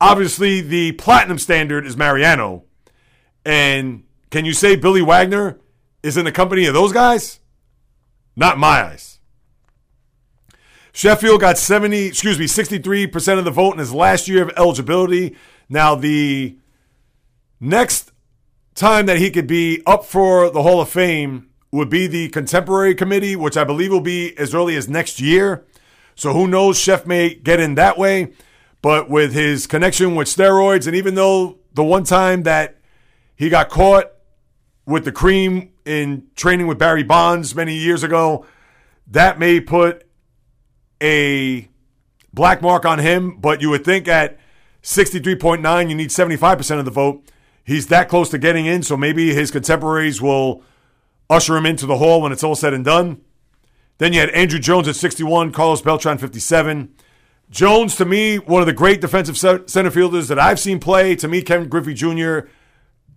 [0.01, 2.65] Obviously, the platinum standard is Mariano.
[3.45, 5.59] And can you say Billy Wagner
[6.03, 7.41] is in the company of those guys?
[8.37, 9.18] Not my eyes.
[10.99, 15.37] Sheffield got 70, excuse me, 63% of the vote in his last year of eligibility.
[15.69, 16.59] Now, the
[17.61, 18.11] next
[18.75, 22.97] time that he could be up for the Hall of Fame would be the contemporary
[22.97, 25.65] committee, which I believe will be as early as next year.
[26.17, 26.81] So who knows?
[26.81, 28.33] Sheff may get in that way.
[28.83, 32.77] But with his connection with steroids, and even though the one time that
[33.37, 34.11] he got caught
[34.85, 38.47] with the cream in training with Barry Bonds many years ago.
[39.07, 40.08] That may put
[41.03, 41.69] a
[42.33, 44.39] black mark on him, but you would think at
[44.83, 47.23] 63.9, you need 75% of the vote.
[47.65, 50.63] He's that close to getting in, so maybe his contemporaries will
[51.29, 53.21] usher him into the hall when it's all said and done.
[53.99, 56.95] Then you had Andruw Jones at 61, Carlos Beltran 57.
[57.51, 61.17] Jones, to me, one of the great defensive center fielders that I've seen play.
[61.17, 62.49] To me, Ken Griffey Jr.,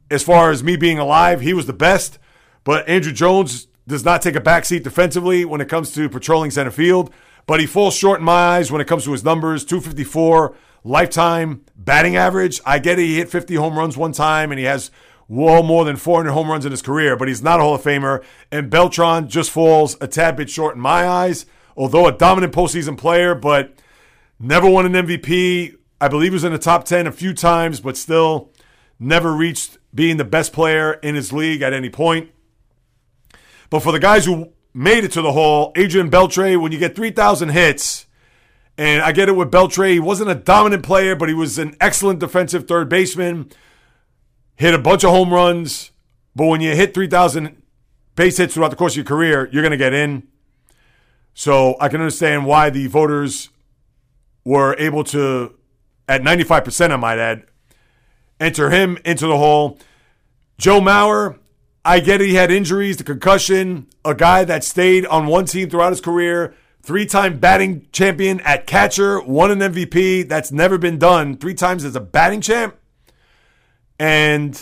[0.09, 2.17] as far as me being alive, he was the best.
[2.63, 6.71] But Andruw Jones does not take a backseat defensively when it comes to patrolling center
[6.71, 7.13] field.
[7.45, 11.63] But he falls short in my eyes when it comes to his numbers 254 lifetime
[11.75, 12.59] batting average.
[12.65, 13.03] I get it.
[13.03, 14.91] He hit 50 home runs one time and he has
[15.27, 17.81] well more than 400 home runs in his career, but he's not a Hall of
[17.81, 18.23] Famer.
[18.51, 21.45] And Beltran just falls a tad bit short in my eyes,
[21.77, 23.73] although a dominant postseason player, but
[24.39, 25.75] never won an MVP.
[26.01, 28.51] I believe he was in the top 10 a few times, but still
[28.99, 32.31] never reached being the best player in his league at any point.
[33.69, 36.95] But for the guys who made it to the Hall, Adrian Beltre, when you get
[36.95, 38.05] 3,000 hits,
[38.77, 41.75] and I get it with Beltre, he wasn't a dominant player, but he was an
[41.79, 43.51] excellent defensive third baseman
[44.61, 45.89] hit a bunch of home runs,
[46.35, 47.59] but when you hit 3,000
[48.15, 50.27] base hits throughout the course of your career, you're going to get in.
[51.33, 53.49] So I can understand why the voters
[54.45, 55.55] were able to,
[56.07, 57.45] at 95%, I might add,
[58.39, 59.79] enter him into the hall.
[60.59, 61.39] Joe Mauer,
[61.83, 62.21] I get.
[62.21, 66.53] He had injuries, the concussion, a guy that stayed on one team throughout his career,
[66.81, 70.27] three time batting champion at catcher, won an MVP.
[70.27, 71.37] That's never been done.
[71.37, 72.75] Three times as a batting champ.
[73.99, 74.59] And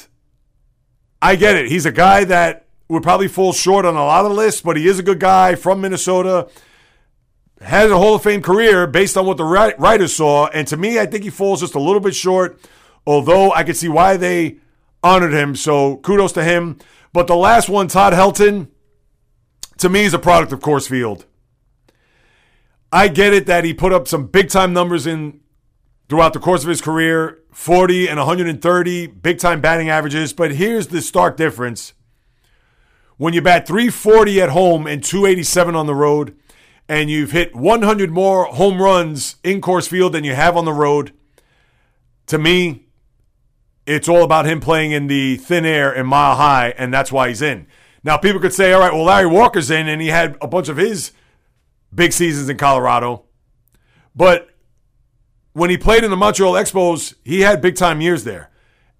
[1.22, 1.68] I get it.
[1.68, 4.88] He's a guy that would probably fall short on a lot of lists, but he
[4.88, 6.50] is a good guy from Minnesota.
[7.62, 10.48] Has a Hall of Fame career based on what the writers saw.
[10.48, 12.60] And to me, I think he falls just a little bit short,
[13.06, 14.58] although I can see why they
[15.04, 15.56] honored him.
[15.56, 16.80] So kudos to him.
[17.12, 18.68] But the last one, Todd Helton,
[19.78, 21.26] to me is a product of Coors Field.
[22.92, 25.42] I get it that he put up some big time numbers in
[26.08, 30.34] throughout the course of his career 40 and 130 big time batting averages.
[30.34, 31.94] But here's the stark difference
[33.18, 36.36] when you bat 340 at home and 287 on the road,
[36.88, 40.74] and you've hit 100 more home runs in Coors Field than you have on the
[40.74, 41.12] road,
[42.28, 42.86] to me,
[43.90, 47.28] it's all about him playing in the thin air and mile high, and that's why
[47.28, 47.66] he's in.
[48.04, 50.70] Now, people could say, all right, well, Larry Walker's in, and he had a bunch
[50.70, 51.12] of his
[51.94, 53.26] big seasons in Colorado.
[54.16, 54.50] But
[55.54, 58.52] when he played in the Montreal Expos, he had big time years there.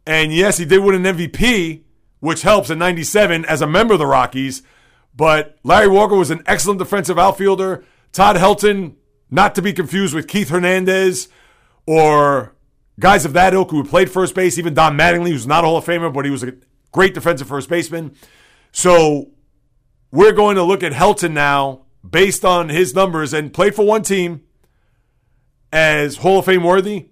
[0.08, 1.84] And yes, he did win an MVP,
[2.20, 4.64] which helps in 97 as a member of the Rockies.
[5.16, 7.84] But Larry Walker was an excellent defensive outfielder.
[8.12, 8.96] Todd Helton,
[9.30, 11.30] not to be confused with Keith Hernandez
[11.86, 12.56] or
[13.00, 15.78] guys of that ilk who played first base, even Don Mattingly, who's not a Hall
[15.78, 16.54] of Famer, but he was a
[16.92, 18.14] great defensive first baseman.
[18.72, 19.32] So
[20.12, 24.04] we're going to look at Helton now based on his numbers and played for one
[24.04, 24.44] team
[25.72, 27.08] as Hall of Fame worthy.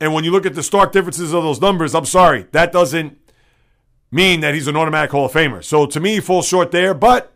[0.00, 3.18] And when you look at the stark differences of those numbers, I'm sorry, that doesn't
[4.10, 5.64] mean that he's an automatic Hall of Famer.
[5.64, 6.94] So to me, he falls short there.
[6.94, 7.32] But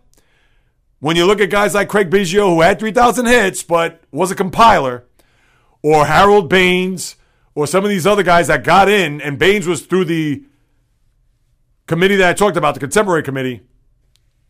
[0.98, 4.34] when you look at guys like Craig Biggio, who had 3,000 hits but was a
[4.34, 5.05] compiler,
[5.82, 7.16] or Harold Baines,
[7.55, 10.44] or some of these other guys that got in, and Baines was through the
[11.86, 13.62] committee that I talked about, the contemporary committee,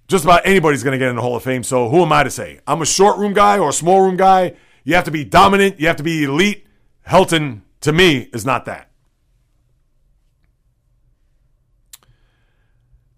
[0.09, 1.63] just about anybody's going to get in the Hall of Fame.
[1.63, 2.61] So who am I to say?
[2.67, 4.55] I'm a short room guy or a small room guy.
[4.85, 5.79] You have to be dominant.
[5.81, 6.67] You have to be elite.
[7.07, 8.91] Helton, to me, is not that.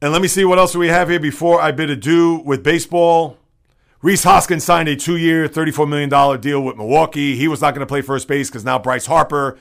[0.03, 3.39] And let me see what else we have here before I bid adieu with baseball.
[4.03, 7.37] Rhys Hoskins signed a two year, $34 million deal with Milwaukee.
[7.37, 9.59] He was not going to play first base because now Bryce Harper,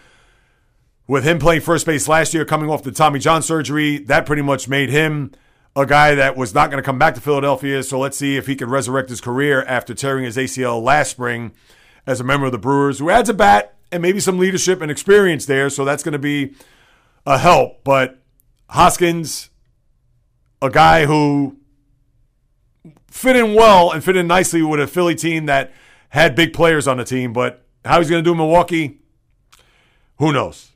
[1.07, 4.41] with him playing first base last year, coming off the Tommy John surgery, that pretty
[4.41, 5.31] much made him
[5.75, 7.81] a guy that was not going to come back to Philadelphia.
[7.83, 11.53] So let's see if he can resurrect his career after tearing his ACL last spring
[12.05, 14.89] as a member of the Brewers, who adds a bat and maybe some leadership and
[14.89, 15.69] experience there.
[15.69, 16.53] So that's going to be
[17.25, 17.83] a help.
[17.83, 18.19] But
[18.69, 19.49] Hoskins,
[20.61, 21.57] a guy who
[23.09, 25.71] fit in well and fit in nicely with a Philly team that
[26.09, 27.33] had big players on the team.
[27.33, 28.99] But how he's going to do in Milwaukee,
[30.17, 30.70] who knows?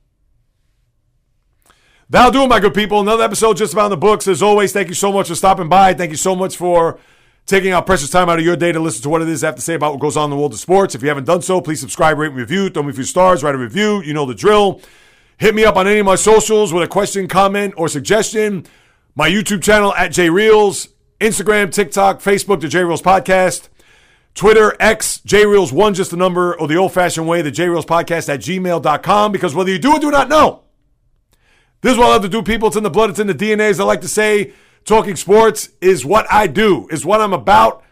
[2.09, 2.99] That'll do it, my good people.
[2.99, 4.27] Another episode just about the books.
[4.27, 5.93] As always, thank you so much for stopping by.
[5.93, 6.99] Thank you so much for
[7.47, 9.47] taking out precious time out of your day to listen to what it is I
[9.47, 10.93] have to say about what goes on in the world of sports.
[10.93, 12.69] If you haven't done so, please subscribe, rate, and review.
[12.69, 14.01] Throw me a few stars, write a review.
[14.01, 14.81] You know the drill.
[15.37, 18.65] Hit me up on any of my socials with a question, comment, or suggestion.
[19.15, 20.89] My YouTube channel at JReels,
[21.19, 23.69] Instagram, TikTok, Facebook, the JReels Podcast,
[24.33, 28.41] Twitter, X, JReels1, just the number, or the old fashioned way, the JReels Podcast at
[28.41, 29.31] gmail.com.
[29.31, 30.64] Because whether you do or do not know,
[31.85, 32.67] this is what I love to do, people.
[32.67, 34.53] It's in the blood, it's in the DNA, as I like to say.
[34.85, 37.83] Talking sports is what I do, is what I'm about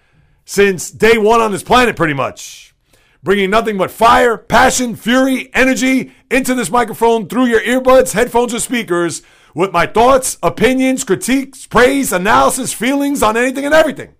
[0.46, 2.74] since day one on this planet, pretty much.
[3.22, 8.60] Bringing nothing but fire, passion, fury, energy into this microphone through your earbuds, headphones, or
[8.60, 9.22] speakers
[9.54, 14.16] with my thoughts, opinions, critiques, praise, analysis, feelings on anything and everything.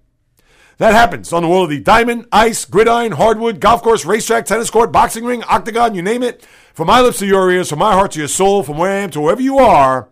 [0.78, 4.70] That happens on the world of the diamond, ice, gridiron, hardwood, golf course, racetrack, tennis
[4.70, 6.46] court, boxing ring, octagon, you name it.
[6.74, 8.96] From my lips to your ears, from my heart to your soul, from where I
[8.96, 10.10] am to wherever you are,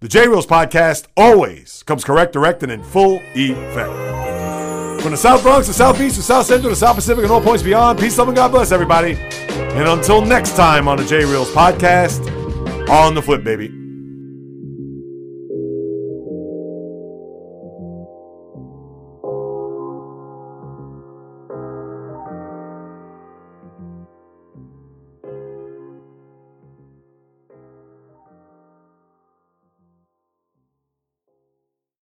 [0.00, 5.00] the J Reels podcast always comes correct, direct, and in full effect.
[5.02, 7.32] From the South Bronx, the South Beach, the South Central, to the South Pacific, and
[7.32, 9.14] all points beyond, peace, love, and God bless everybody.
[9.14, 12.28] And until next time on the J Reels podcast,
[12.90, 13.83] on the flip, baby.